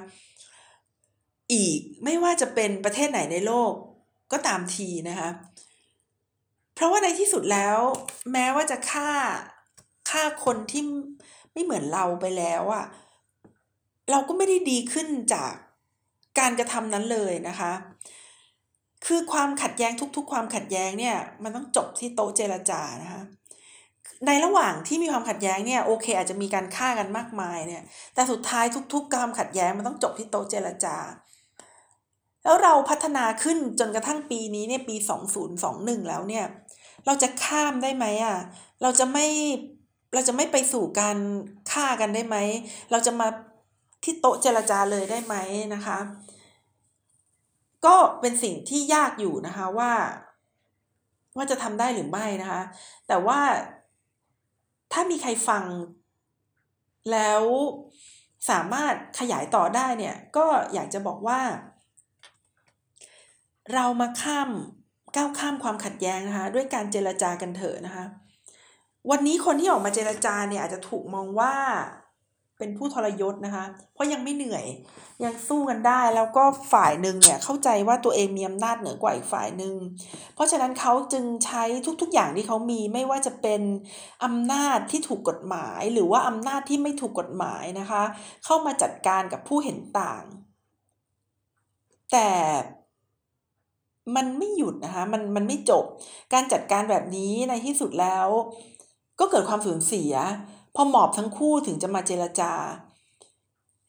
[1.54, 3.74] อีกไม่ว่าจะเป็นประเทศไหนในโลก
[4.32, 5.30] ก็ตามทีนะคะ
[6.76, 7.78] เพราะว่าในที่สุดแล้ว
[8.34, 9.12] แม้ว่าจะฆ่า
[10.10, 10.84] ฆ่าคนที่
[11.54, 12.86] ไม่เหมือนเราไปแล้วอะ
[14.12, 15.54] เราก็ไม่ได้ดีขึ้นจาก
[16.40, 17.72] การกระทำนั้นเลยนะคะ
[19.06, 23.22] คือความขัดแย้งทุก ๆ ความขัดแย้งเนี่ยมันต้องจบที่โต๊ะเจรจานะคะ
[24.28, 30.96] ในระหว่างที่มีความขัดแย้งเนี่ยโอเค อาจจะมีการฆ่ากันมากมายเนี่ย แต่สุดท้ายทุก ๆ ความขัดแย้งมันต้องจบที่โต๊ะเจรจา
[32.44, 34.96] แล้วเราพัฒนาขึ้นจนกระทั่งปีนี้เนี่ยปี
[35.52, 36.46] 2021 แล้วเนี่ย
[37.06, 38.38] เราจะข้ามได้ไหมอะ
[38.82, 39.28] เราจะไม่
[40.14, 41.18] เราจะไม่ไปสู่การ
[41.72, 42.38] ฆ่ากันได้ไหม
[42.92, 43.28] เราจะมา
[44.04, 45.36] ที่โต๊ะเจรจาเลยได้ไหม
[45.74, 45.98] นะคะ
[47.86, 49.94] ก็เป็นสิ่งที่ยากอยู่นะคะว่า
[51.38, 52.62] ว่าจะทำได้หรือไม่นะคะ
[53.08, 53.40] แต่ว่า
[54.92, 55.64] ถ้ามีใครฟัง
[57.12, 57.44] แล้ว
[58.50, 61.42] สามารถขยายต่อได้เนี่ย ก็อยากจะบอกว่า
[63.74, 64.50] เรามาข้าม
[65.16, 68.06] ก้าวข้ามความขัดแย้งนะคะ ด้วยการเจรจากันเถอะนะคะ
[69.10, 71.56] วันนี้คนที่ออกมาเจรจาเนี่ยอาจจะถูกมองว่า
[72.64, 74.66] เป็นผู้ทรยศนะคะ เพราะยังไม่เหนื่อย
[75.24, 76.44] ยังสู้กันได้แล้วก็
[76.74, 79.76] ฝ่ายหนึ่งเนี่ยเข้าใจว่าตัวเองมีอำนาจเหนือกว่าอีกฝ่ายหนึ่ง
[80.36, 81.64] เพราะฉะนั้นเขาจึงใช้
[82.02, 83.62] ทุกๆอย่างที่เขามีไม่ว่าจะเป็น
[84.24, 88.04] อำนาจที่ถูกกฎหมาย หรือว่าอำนาจที่ไม่ถูกกฎหมายนะคะ
[88.46, 90.24] เข้ามาจัดการกับผู้เห็นต่าง
[92.12, 92.30] แต่
[94.16, 95.86] มันไม่หยุดนะคะมันมันไม่จบ
[96.34, 98.28] การจัดการแบบนี้ในที่สุดแล้ว
[99.20, 100.14] ก็เกิดความสูญเสีย
[100.76, 102.54] พอหมอบทั้งคู่ถึงจะมาเจรจา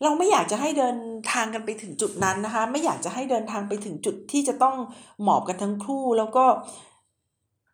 [0.02, 0.96] เราไม่อยากจะให้เดิน
[1.32, 4.76] ทางกันไปถึงจุดนั้นนะคะ ไม่อยากจะให้เดินทางไปถึงจุดที่จะต้อง
[5.22, 6.44] หมอบกันทั้งคู่ แล้วก็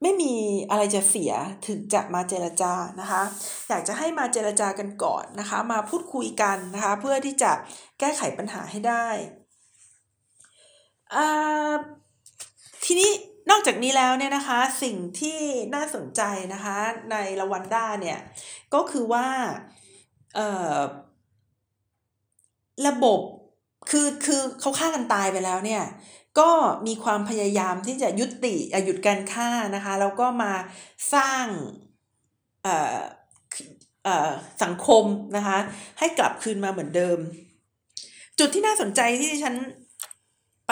[0.03, 0.35] ไม่มี
[0.71, 1.33] อะไรจะเสีย
[1.67, 3.23] ถึงจะมาเจรจานะคะ
[3.69, 7.53] อยากจะให้มาเจรจากันก่อนนะคะ มาพูดคุยกันนะคะ เพื่อที่จะ
[7.99, 9.07] แก้ไขปัญหาให้ได้
[12.85, 13.11] ทีนี้
[13.51, 15.41] นอกจากนี้แล้วเนี่ยนะคะสิ่งที่
[15.75, 16.23] น่าสนใจ
[16.55, 16.79] นะคะ
[17.11, 18.19] ในลาวันด้าเนี่ย
[18.75, 19.27] ก็คือว่า
[22.87, 23.21] ระบบ
[23.91, 25.85] คือคือเขาฆ่ากันตายไปแล้วเนี่ย
[26.39, 26.51] ก็
[26.87, 30.53] มีความพยายามที่จะยุติหยุดการฆ่านะคะแล้วก็มา
[31.15, 31.47] สร้าง
[34.63, 35.05] สังคม
[35.37, 35.59] นะคะ
[35.99, 37.19] ให้กลับคืนมาเหมือนเดิม
[38.39, 39.55] จุดที่น่าสนใจที่ฉัน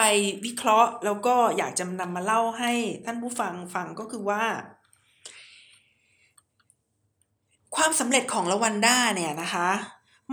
[0.00, 0.10] ไป
[0.46, 2.72] วิเคราะห์แล้วก็อยากจะนำมาเล่าให้
[3.04, 4.44] ท่านผู้ฟังฟังก็คือว่า
[7.76, 9.68] ความสำเร็จของละวันด้าเนี่ยนะคะ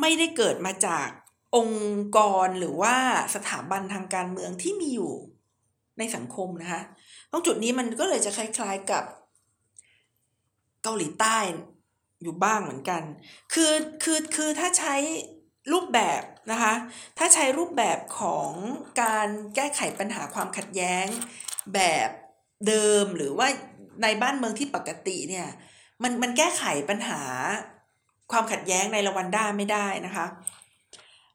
[0.01, 1.07] ไม่ได้เกิดมาจาก
[1.55, 2.95] องค์กรหรือว่า
[3.35, 5.13] สถาบันทางการเมืองที่มีอยู่
[5.97, 6.81] ในสังคมนะคะ
[7.31, 9.03] ตรงจุดนี้มันก็เลยจะคล้ายๆกับ
[10.83, 11.37] เกาหลีใต้
[12.21, 13.01] อยู่บ้างเหมือนกัน
[13.53, 14.95] คือคือคือถ้าใช้
[15.71, 16.73] รูปแบบนะคะ
[17.17, 18.49] ถ้าใช้รูปแบบของ
[19.01, 21.05] การแก้ไขปัญหาความขัดแย้ง
[21.73, 22.09] แบบ
[22.67, 23.47] เดิมหรือว่า
[24.03, 25.47] ในบ้านเมืองที่ปกติเนี่ย
[26.03, 27.21] มันมันแก้ไขปัญหา
[28.31, 30.25] ความขัดแย้งในรวันด้าไม่ได้นะคะ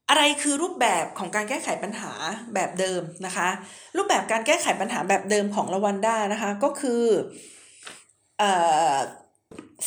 [0.08, 2.12] อะไรคือรูปแบบของการแก้ไขปัญหา
[2.54, 3.48] แบบเดิมนะคะ
[3.96, 7.04] รูปแบบการแก้ไขปัญหาแบบเดิมของรวันด้านะคะก็คือ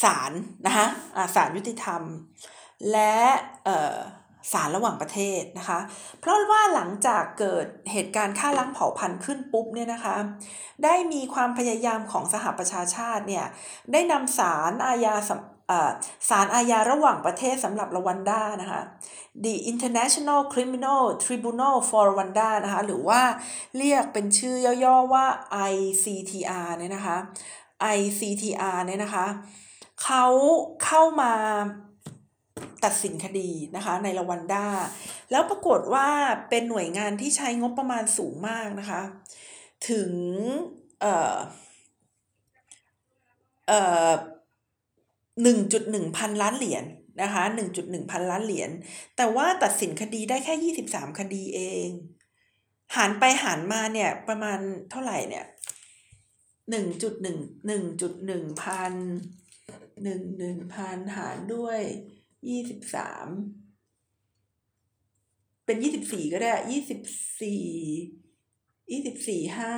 [0.04, 0.32] ศาล
[0.66, 0.88] นะคะ
[1.36, 2.02] ศาลยุติธรรม
[2.92, 3.18] และ
[4.52, 5.80] ศาลระหว่างประเทศนะคะ
[6.20, 10.16] เพราะว่าหลังจากเกิดเหตุการณ์ฆ่าล้างเผ่าพันธุ์ขึ้นปุ๊บเนี่ยนะคะ
[10.84, 13.46] ได้มีความพยายามของสหประชาชาติเนี่ย
[13.92, 15.16] ได้นำศาลอาญา
[16.30, 18.82] ศาลอาญาระหว่างประเทศสำหรับรวันดานะคะ
[19.44, 23.22] The International Criminal Tribunal for Rwanda นะคะ หรือว่า
[23.78, 25.26] เรียกเป็นชื่อย่อๆว่า
[25.72, 27.18] ICTR เนี่ยนะคะ
[27.98, 29.26] ICTR เนี่ยนะคะ
[30.04, 30.26] เขา
[30.86, 31.34] เข้ามา
[32.84, 34.68] ตัดสินคดีนะคะในรวันด้า
[35.32, 36.08] แล้วปรากฏว่า
[36.50, 39.02] เป็นหน่วยงานที่ใช้งบประมาณสูงมากนะคะ
[39.90, 40.12] ถึง
[41.02, 41.38] เอ่อ
[43.68, 44.12] เอ่อ
[45.44, 46.84] หนึ่งจุดหนึ่งพันล้านเหรียญ
[47.22, 48.70] นะคะหนึ่งจุดหนึ่งพันล้านเหรียญ
[49.18, 51.90] แต่ว่าตัดสินคดีได้แค่ยี่สิบสามคดีเอง
[52.96, 54.60] หารไปหารมาเนี่ยประมาณ
[54.92, 55.46] เท่าไหร่เนี่ย
[56.70, 57.38] หนึ่งจุดหนึ่ง
[57.68, 58.94] หนึ่งจุดหนึ่งพัน
[60.04, 61.82] หนึ่งหนึ่งพันหารด้วย
[62.50, 63.28] ยี่สิบสาม
[65.66, 67.00] เป็นยี่สิบสี่ก็ได้ยี่สิบ
[67.42, 67.64] สี่
[68.92, 69.76] ยี่สิบสี่ห้า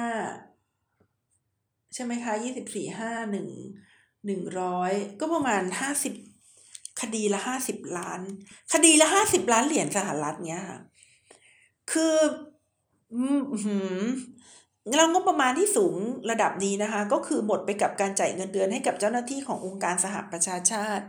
[1.94, 3.48] ใช่ไหมคะยี่สิบสี่ห้าหนึ่ง
[4.26, 6.14] หนึ่งร้อยก็ประมาณห้าสิบ
[7.02, 8.22] คดีละห้าสิบล้าน
[8.74, 10.80] คดีละห้าสิบล้านเหรียญสหรัฐเนี้ยค่ะ
[11.92, 12.16] คือ
[14.94, 15.96] แล้วงบประมาณที่สูง
[16.32, 21.04] ระดับนี้นะคะ ก็คือหมดไปกับการจ่ายเงินเดือนให้กับเจ้าหน้าที่ขององค์การสหประชาชาติ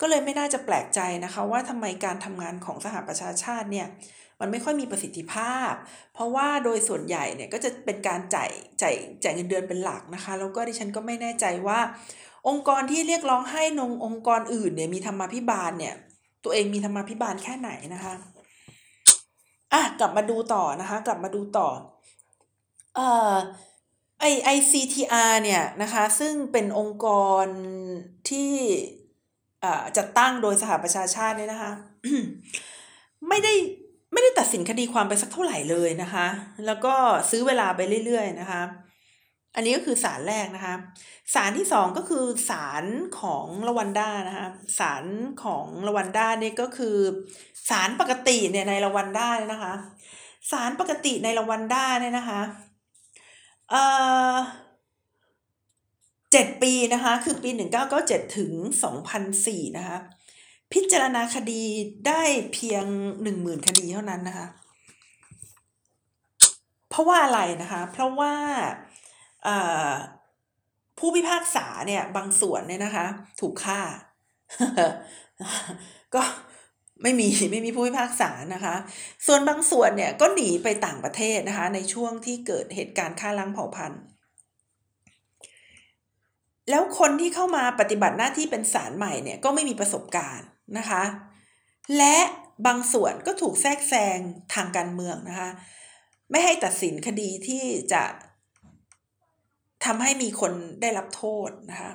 [0.00, 3.86] ก็เลยไม่น่าจะแปลกใจนะคะว่าทำไมการทำงานของสหประชาชาติเนี่ย
[4.40, 5.72] มันไม่ค่อยมีประสิทธิภาพ
[6.14, 8.50] เพราะว่าโดยส่วนใหญ่เนี่ยก็จะเป็นการจ่าย
[8.82, 8.94] จ่าย
[9.24, 11.80] จ่ายเงินเดือนเป็นหลักนะคะ แล้วก็ดิฉันก็ไม่แน่ใจว่า
[12.48, 15.94] องค์กรที่เรียกร้องให้นงองค์กรอื่นเนี่ยมีธรรมาภิบาลเนี่ย
[16.44, 18.14] ตัวเองมีธรรมาภิบาลแค่ไหนนะคะ
[19.72, 21.68] อะกลับมาดูต่อนะคะ กลับมาดูต่อ
[22.94, 23.34] เอ่อ
[24.20, 24.24] ไอ
[24.56, 27.06] ICTR เนี่ยนะคะซึ่งเป็นองค์ก
[27.44, 27.46] ร
[28.28, 28.52] ที่
[29.96, 31.72] จัดตั้งโดยสหประชาชาติเนี่ยนะคะ
[33.28, 33.54] ไม่ได้
[34.12, 36.26] ไม่ได้ตัดสินคดีความไปสักเท่าไหร่เลยนะคะ
[36.66, 36.94] แล้วก็
[37.30, 38.62] ซื้อเวลาไปเรื่อยๆนะคะ
[39.54, 40.74] อันนี้ก็คือศาลแรกนะคะ
[41.34, 42.84] ศาลที่สองก็คือศาล
[43.20, 45.04] ของรวันด้านะคะศาล
[45.44, 46.96] ของรวันด้าเนี่ยก็คือ
[47.68, 49.74] ศาลปกติเนี่ยในรวันด้าเนี่ยนะคะ
[50.50, 52.40] ศาลปกติในรวันด้าเนี่ยนะคะ
[53.70, 53.74] เอ
[54.34, 54.36] อ
[56.32, 58.52] เจ็ดปีนะคะ คือปีหนึ่งเก้าเก้าเจ็ดถึง
[58.82, 59.98] สองพันสี่นะคะ
[60.72, 61.62] พิจารณาคดี
[62.06, 62.84] ได้เพียง
[63.22, 64.46] หนึ่งหมื่นคดีเท่านั้นนะคะ
[66.88, 68.34] เพราะว่าอะไรนะคะ เพราะว่า
[70.98, 73.06] ผู้พิพากษาเนี่ย บางส่วนเนี่ยนะคะ
[73.40, 73.80] ถูกฆ่า
[76.14, 76.22] ก็
[77.02, 78.74] ไม่มีไม่มีผู้พิพากษานะคะ
[79.26, 84.00] ส่วนบางส่วนเนี่ยก็หนีไปต่างประเทศนะคะ ในช่วงที่เกิดเหตุการณ์ฆ่าล้างเผ่าพันธุ์
[86.70, 90.46] แล้วคนที่เข้ามาปฏิบัติหน้าที่เป็นศาลใหม่เนี่ยก็ไม่มีประสบการณ์
[90.78, 91.02] นะคะ
[91.98, 92.16] และ
[92.66, 94.18] บางส่วนก็ถูกแทรกแซง
[94.54, 95.50] ทางการเมืองนะคะ
[96.30, 98.02] ไม่ให้ตัดสินคดีที่จะ
[99.84, 101.90] ทำให้มีคนได้รับโทษนะคะ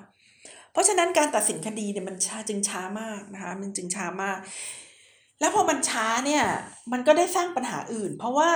[0.71, 4.37] เพราะฉะนั้นการตัดสินคดีเนี่ยมันช้าจึงช้ามากนะคะ มันจึงช้ามาก
[5.39, 6.43] แล้วพอมันช้าเนี่ย
[6.91, 8.49] มันก็ได้สร้างปัญหาอื่น เพราะว่า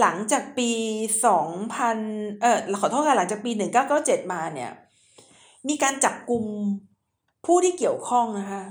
[0.00, 0.70] หลังจากปี
[1.26, 1.98] สองพัน
[2.40, 4.70] เออขอโทษค่ะหลังจากปีหนึ่งเก้าเก้าเจ็ดมาเนี่ย
[5.68, 6.44] มีการจับกลุ่ม
[7.46, 8.64] ผู้ที่เกี่ยวข้องนะคะ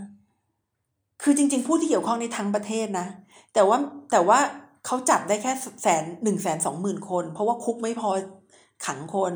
[1.21, 3.07] คือจริง ๆ ผู้ที่เกี่ยวข้องในทั้งประเทศนะ
[3.53, 3.77] แต่ว่า
[4.11, 4.39] แต่ว่า
[4.85, 5.51] เขาจับได้แค่
[5.81, 8.09] แสนหนึ่งแสนสองหมื่นคน เพราะว่าคุกไม่พอ
[8.85, 9.33] ขังคน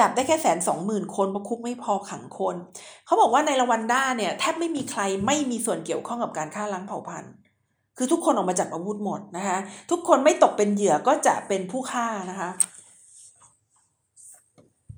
[0.00, 2.56] จับได้แค่แสนสองหมื่นคนเพราะคุกไม่พอขังคน
[3.06, 7.32] เขาบอกว่าในรวันด้าเนี่ยแทบไม่มีใครไม่มีส่วนเกี่ยวข้องกับการฆ่าล้างเผ่าพันธุ์
[7.96, 9.58] คือทุกคนออกมาจากอาวุธหมดนะคะ
[9.90, 12.50] ทุกคนไม่ตกเป็นเหยื่อก็จะเป็นผู้ฆ่านะคะ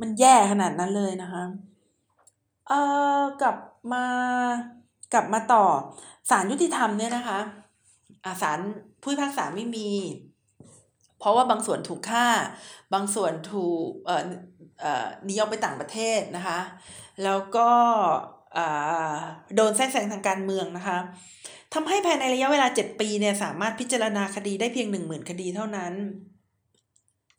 [0.01, 1.43] มันแย่ขนาดนั้นเลยนะคะ
[2.69, 2.81] เอ่
[3.19, 3.57] อกลับ
[3.93, 4.05] มา
[5.13, 5.65] กลับมาต่อ
[6.31, 7.39] ศาลยุติธรรมเนี่ยนะคะ
[8.25, 8.59] อาศาล
[9.03, 9.89] ผู้พิพากษาไม่มี
[11.23, 12.27] เพราะว่าบางส่วนถูกฆ่า
[12.95, 14.23] บางส่วนถูกเอ่อ
[14.81, 16.59] เออหนีออกไปต่างประเทศนะคะ
[17.25, 17.69] แล้วก็
[19.57, 20.99] โดนแทรกแซงทางการเมืองนะคะ
[21.75, 25.95] ทำให้ภายในระยะเวลา 7 ปีเนี่ยสามารถพิจารณาคดีได้เพียง 1 0,000 คดีเท่านั้น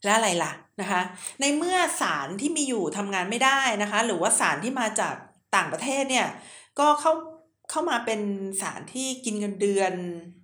[0.03, 1.01] และอะไรล่ะนะคะ
[1.41, 5.15] ในเมื่อศาลที่มีอยู่ทำงานไม่ได้นะคะ หรือว่าศาลที่มาจาก
[5.55, 6.27] ต่างประเทศเนี่ย
[6.79, 7.13] ก็เข้า
[7.69, 8.21] เข้ามาเป็น
[8.61, 9.93] ศาลที่กินเงินเดือน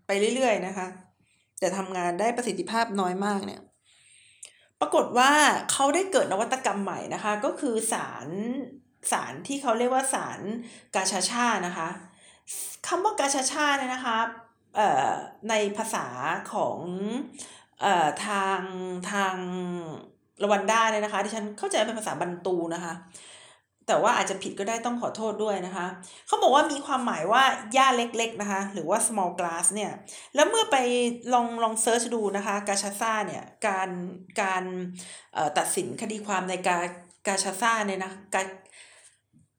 [0.08, 0.88] ไปเรื่อย ๆ นะคะ
[1.60, 3.62] แต่ทำงานได้ประสิทธิภาพน้อยมากเนี่ย
[4.82, 5.32] ปรากฏว่า
[5.72, 8.28] เขาได้เกิดนวัตกรรมใหม่นะคะ ก็คือสาร
[9.12, 10.40] สารที่เขาเรียกว่าสาร
[10.96, 11.90] กาชาชานะคะ
[12.88, 14.18] คำว่ากาชาชาเนี่ยนะคะ
[15.50, 16.08] ในภาษา
[16.54, 16.80] ของ
[17.84, 17.86] อ
[18.26, 18.60] ทาง
[19.12, 19.36] ทาง
[20.44, 22.94] รวันด้าเนี่ยนะคะที่ฉันเข้าใจเป็นภาษาบันตูนะคะ
[23.90, 25.88] แต่ว่าอาจจะผิดก็ได้ต้องขอโทษด้วยนะคะ
[26.28, 29.92] เขาบอกว่ามีความหมายว่าหญ้าเล็กๆนะคะ หรือว่า small glass เนี่ย
[30.36, 30.78] แล้วเมื่อไป
[31.34, 33.90] ลองลองเซิร์ชดูนะคะกาชาซาเนี่ยการ
[34.42, 34.64] การ
[35.58, 36.78] ตัดสินคดีความในกา
[37.28, 38.42] กาชาซาเนี่ยนะกา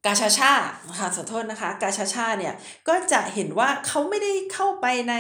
[0.06, 0.52] กาชาชา
[1.00, 2.54] ค่ะขอโทษนะคะ กาชาชาเนี่ย
[2.88, 5.14] ก็จะเห็นว่าเขาไม่ได้เข้าไปใน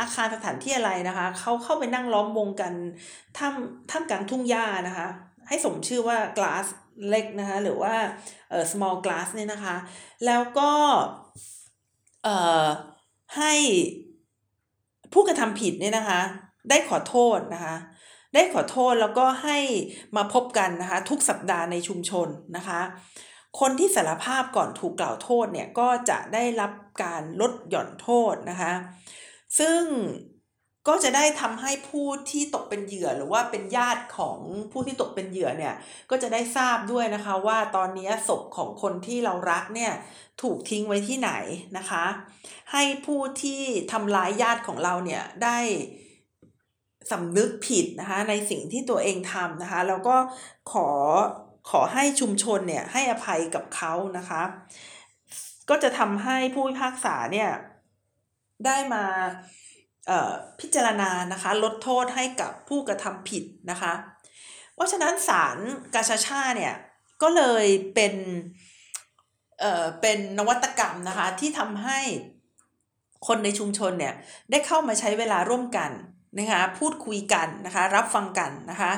[0.00, 2.72] อาคารสถานที่อะไรนะคะเขาเข้าไปนั่งล้อมวงกัน
[3.36, 3.54] ท่าม
[3.90, 5.06] ท่ามกลางทุ่งหญ้านะคะ
[5.48, 6.66] ให้สมชื่อว่า glass
[7.08, 7.94] เล็กนะคะหรือว่า
[8.50, 9.76] เอ่อ small glass เนี่ยนะคะ
[10.26, 10.72] แล้วก็
[12.24, 12.66] เอ่อ
[13.36, 13.54] ให้
[15.12, 16.20] ผู้กระทำผิดเนี่ยนะคะ
[16.70, 17.76] ได้ขอโทษนะคะ
[18.34, 19.58] ได้ขอโทษแล้วก็ให้
[20.16, 22.80] มาพบกันนะคะ ทุกสัปดาห์ในชุมชนนะคะ
[23.60, 26.72] คนที่สารภาพก่อนถูกกล่าวโทษเนี่ยก็จะได้รับ
[27.02, 28.72] การลดหย่อนโทษนะคะ
[29.58, 29.82] ซึ่ง
[30.88, 34.38] ก็จะได้ทำให้ผู้ที่ตกเป็นเหยื่อหรือว่าเป็นญาติของ
[34.72, 35.74] ผู้ที่ตกเป็นเหยื่อเนี่ย
[36.10, 39.92] ก็จะได้ทราบด้วยนะคะว่าตอนนี้ศพของคนที่เรารักเนี่ย
[40.42, 41.32] ถูกทิ้งไว้ที่ไหน
[41.78, 42.04] นะคะ
[42.72, 43.62] ให้ผู้ที่
[43.92, 45.58] ทำร้ายญาติของเราเนี่ยได้
[47.10, 50.16] สำนึกผิดนะคะในสิ่งที่ตัวเองทำนะคะแล้วก็
[50.72, 50.88] ขอ
[51.70, 54.42] ขอให้ชุมชนเนี่ยให้อภัยกับเขานะคะ
[55.70, 57.50] ก็จะทำให้ผู้พิพากษาเนี่ย
[58.66, 59.04] ได้มา
[60.60, 63.92] พิจารณานะคะลดโทษให้กับผู้กระทำผิดนะคะ
[64.74, 65.58] เพราะฉะนั้นศาล
[65.94, 66.74] กาชาชาเนี่ย
[67.22, 68.14] ก็เลยเป็น
[69.60, 71.98] เอ่อเป็นนวัตกรรมนะคะที่ทำให้
[73.26, 74.14] คนในชุมชนเนี่ย
[74.50, 75.90] ได้เข้ามาใช้เวลาร่วมกัน
[76.38, 78.92] นะคะพูดคุยกันนะคะรับฟังกันนะคะ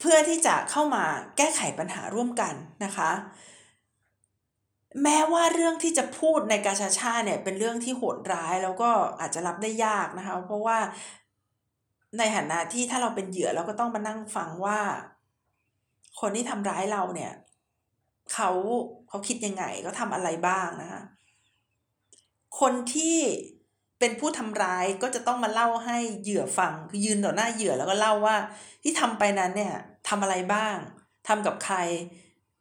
[0.00, 1.04] เพื่อที่จะเข้ามา
[1.36, 3.10] แก้ไขปัญหาร่วมกันนะคะ
[5.02, 10.78] แม้ว่าเรื่องที่จะพูดในกาชาชาเนี่ยเป็นเรื่องที่โหดร้ายแล้วก็อาจจะรับได้ยากนะคะ เพราะว่า
[12.18, 14.80] ในฐานะที่ถ้าเราเป็นเหยื่อเราก็ต้องมานั่งฟังว่า
[16.20, 17.32] คนที่ทำร้ายเราเนี่ย
[18.32, 18.50] เขา
[19.08, 21.02] เขาคิดยังไงเขาทำอะไรบ้างนะคะ
[22.60, 23.18] คนที่
[23.98, 28.36] เป็นผู้ทำร้ายก็จะต้องมาเล่าให้เหยื่อฟังคือยืนต่อหน้าเหยื่อแล้วก็เล่าว่า
[28.82, 29.74] ที่ทำไปนั้นเนี่ย
[30.08, 30.76] ทำอะไรบ้าง
[31.28, 31.76] ทำกับใคร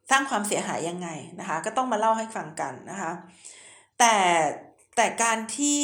[0.10, 3.12] สร้างความเสียหายยังไงนะคะ ก็ต้องมาเล่าให้ฟังกันนะคะ
[4.00, 4.16] แต่
[4.96, 5.82] แต่การที่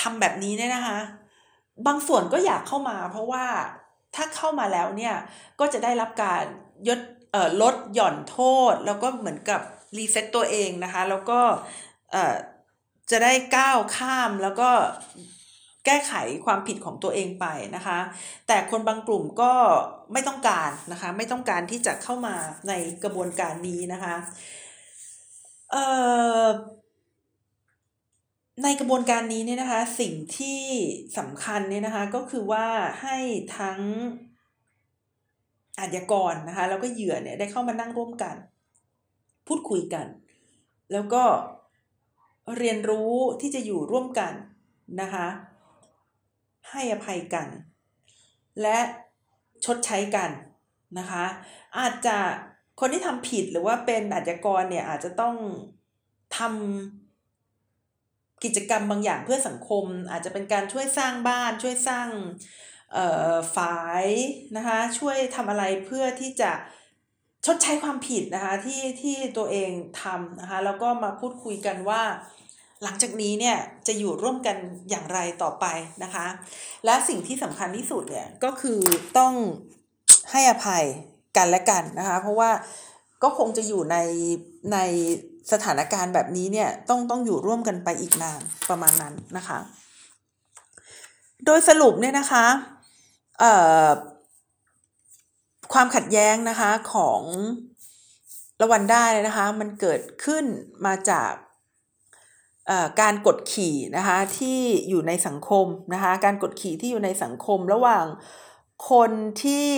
[0.00, 0.98] ทำแบบนี้เนี่ยนะคะ
[1.86, 3.46] บางส่วนก็อยากเข้ามาเพราะว่า
[4.14, 5.14] ถ้าเข้ามาแล้วเนี่ย
[5.60, 6.44] ก็จะได้รับการ
[6.88, 7.00] ยด
[7.62, 8.38] ลดหย่อนโท
[8.72, 9.60] ษ แล้วก็เหมือนกับ
[9.96, 11.40] รีเซ็ตตัวเองนะคะ แล้วก็
[13.10, 14.70] จะได้ก้าวข้ามแล้วก็
[15.86, 16.12] แก้ไข
[16.46, 17.98] ความผิดของตัวเองไปนะคะ
[18.46, 19.52] แต่คนบางกลุ่มก็
[20.12, 22.36] ไม่ต้องการนะคะไม่ต้องการที่จะเข้ามา
[22.68, 22.72] ใน
[23.04, 24.14] กระบวนการนี้นะคะ
[28.62, 30.60] ในกระบวนการนี้เนี่ยนะคะสิ่งที่
[31.18, 32.66] สำคัญเนี่ยนะคะก็คือว่า
[33.02, 33.16] ให้
[33.58, 33.80] ทั้ง
[35.78, 38.36] อาชญากรนะคะแล้วก็เหยื่อเนี่ยได้เข้ามานั่งร่วมกัน
[39.46, 40.06] พูดคุยกัน
[40.92, 41.22] แล้วก็
[42.58, 44.32] เรียนรู้ที่จะอยู่ร่วมกัน
[45.00, 45.26] นะคะ
[46.70, 47.46] ให้อภัยกัน
[48.62, 48.78] และ
[49.64, 50.30] ชดใช้กัน
[50.98, 51.24] นะคะ
[51.78, 52.16] อาจจะ
[52.80, 55.36] คนที่ทำผิดหรือว่าเป็นอาชญากรเนี่ยอาจจะต้อง
[56.38, 62.08] ทำกิจกรรมบางอย่างเพื่อสังคม อาจจะเป็นการช่วยสร้างบ้าน ช่วยสร้าง
[63.56, 64.06] ฝาย
[64.56, 66.50] นะคะช่วยทำอะไรเพื่อที่จะ
[67.46, 69.70] ชดใช้ความผิดนะคะที่ที่ตัวเอง
[70.02, 72.02] ทำนะคะแล้วก็มาพูดคุยกันว่า
[72.82, 73.56] หลังจากนี้เนี่ย
[73.86, 74.56] จะอยู่ร่วมกัน
[74.90, 75.66] อย่างไรต่อไป
[76.04, 76.26] นะคะ
[76.84, 78.80] และสิ่งที่สำคัญที่สุดเนี่ยก็คือ
[79.18, 79.32] ต้อง
[80.30, 80.84] ให้อภัย
[81.36, 82.50] กันและกันนะคะ เพราะว่า
[83.22, 83.96] ก็คงจะอยู่ใน
[84.72, 84.78] ใน
[85.52, 89.58] สถานการณ์แบบนี้เนี่ยต้องต้องอยู่ร่วมกันไปอีกนานประมาณนั้นนะคะ
[91.46, 92.46] โดยสรุปเนี่ยนะคะ
[95.72, 97.22] ความขัดแย้งนะคะของ
[98.60, 100.44] ละวันได้นะคะ มันเกิดขึ้น
[100.86, 101.32] มาจาก
[103.00, 108.06] การกดขี่นะคะที่อยู่ในสังคมนะคะการกดขี่ที่อยู่ในสังคมระหว่าง
[108.90, 109.10] คน
[109.42, 109.68] ที่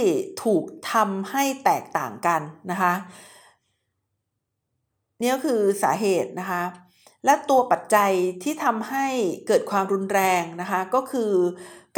[0.44, 2.94] ถูกทำให้แตกต่างกันนะคะ
[5.20, 6.62] นี่ก็คือสาเหตุนะคะ
[7.24, 8.12] และตัวปัจจัย
[8.42, 9.06] ที่ทำให้
[9.46, 11.32] เกิดความรุนแรงนะคะก็คือ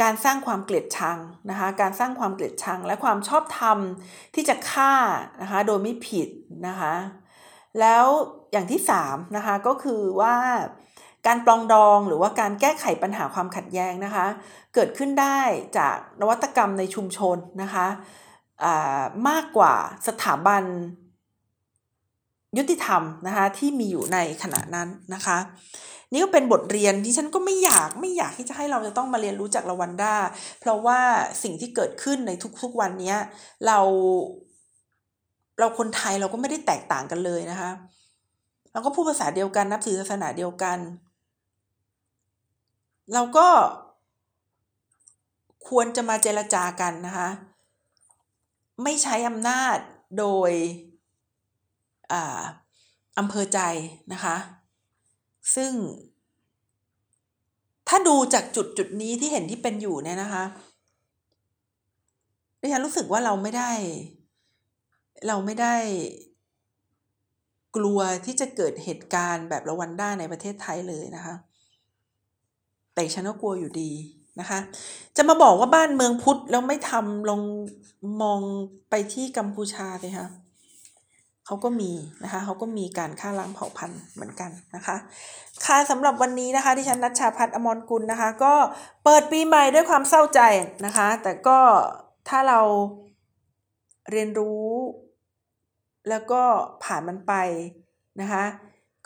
[0.01, 1.17] การสร้างความเกลียดชัง
[1.49, 3.77] นะคะการสร้างความเกลียดชัง และความชอบธรรม
[4.35, 4.93] ที่จะฆ่า
[5.41, 6.29] นะคะโดยไม่ผิด
[6.67, 6.93] นะคะ
[7.79, 8.05] แล้ว
[8.51, 10.35] อย่างที่3นะคะก็คือว่า
[11.27, 14.25] การปลองดองหรือว่าการแก้ไขปัญหาความขัดแย้งนะคะ
[14.73, 15.39] เกิดขึ้นได้
[15.77, 17.87] จากนวัตกรรมในชุมชนนะคะ
[19.29, 19.73] มากกว่า
[20.07, 20.63] สถาบัน
[22.57, 25.37] ยุติธรรมนะคะที่มีอยู่ในขณะนั้นนะคะ
[26.11, 30.15] นี่ก็เป็นบทเรียนที่ฉันก็ไม่อยากไม่อยากที่จะให้เราจะต้องมาเรียนรู้จากลาวันด้า
[30.59, 30.99] เพราะว่า
[31.43, 33.15] สิ่งที่เกิดขึ้นในทุกๆวันนี้
[33.67, 33.79] เรา
[35.59, 37.71] เราคนไทยเราก็ไม่ได้แตกต่างกันเลยนะคะ
[38.71, 40.77] เราก็พูดภาษาเดียวกันนับถือศาสนาเดียวกัน
[43.13, 43.47] เราก็
[45.67, 47.29] ควรจะมาเจรจากันนะคะ
[48.83, 49.77] ไม่ใช้อำนาจ
[50.19, 50.51] โดย
[53.17, 53.59] อำเภอใจ
[54.13, 54.35] นะคะ
[55.55, 55.71] ซึ่ง
[57.87, 60.43] ถ้าดูจากจุดจุดนี้ที่เห็นที่เป็นอยู่เนี่ยนะคะ
[62.59, 63.71] ดิฉันรู้สึกว่าเราไม่ได้
[65.27, 65.75] เราไม่ได้
[67.75, 71.35] กลัวที่จะเกิดเหตุการณ์แบบละวันด้าในประเทศไทยเลยนะคะ
[72.99, 73.91] แต่ฉันก็กลัวอยู่ดี
[74.39, 74.59] นะคะ
[75.17, 77.41] จะมาบอกว่าบ้านเมืองพุทธแล้วไม่ทำลง
[78.21, 78.41] มอง
[78.89, 80.27] ไปที่กัมพูชาเลยค่ะ
[81.45, 81.91] เขาก็มี
[82.23, 84.95] นะคะเขาก็มีการฆ่าล้างเผ่าพันธุ์เหมือนกันนะคะ
[85.65, 88.53] ค่ะสำหรับวันนี้นะคะที่ฉันนัชชาพัฒน์อมรกุลนะคะ ก็
[89.03, 90.41] เปิดปีใหม่ด้วยความเศร้าใจ
[90.85, 91.59] นะคะ แต่ก็
[92.29, 92.61] ถ้าเรา
[94.11, 94.67] เรียนรู้
[96.09, 96.41] แล้วก็
[96.83, 97.33] ผ่านมันไป
[98.21, 98.43] นะคะ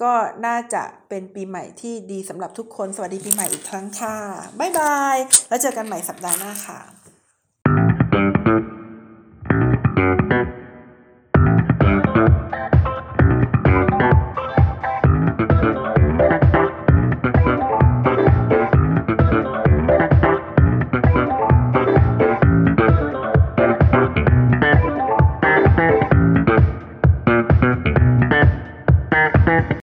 [0.01, 0.13] ก็
[0.45, 4.17] น่าจะเป็นปีใหม่ที่ดีสำหรับทุกคน สวัสดีปีใหม่อีกครั้งค่ะ
[4.59, 5.17] บ๊ายบาย
[5.49, 6.79] แล้วเจอกันใหม่สัปดาห์หน้าค่ะ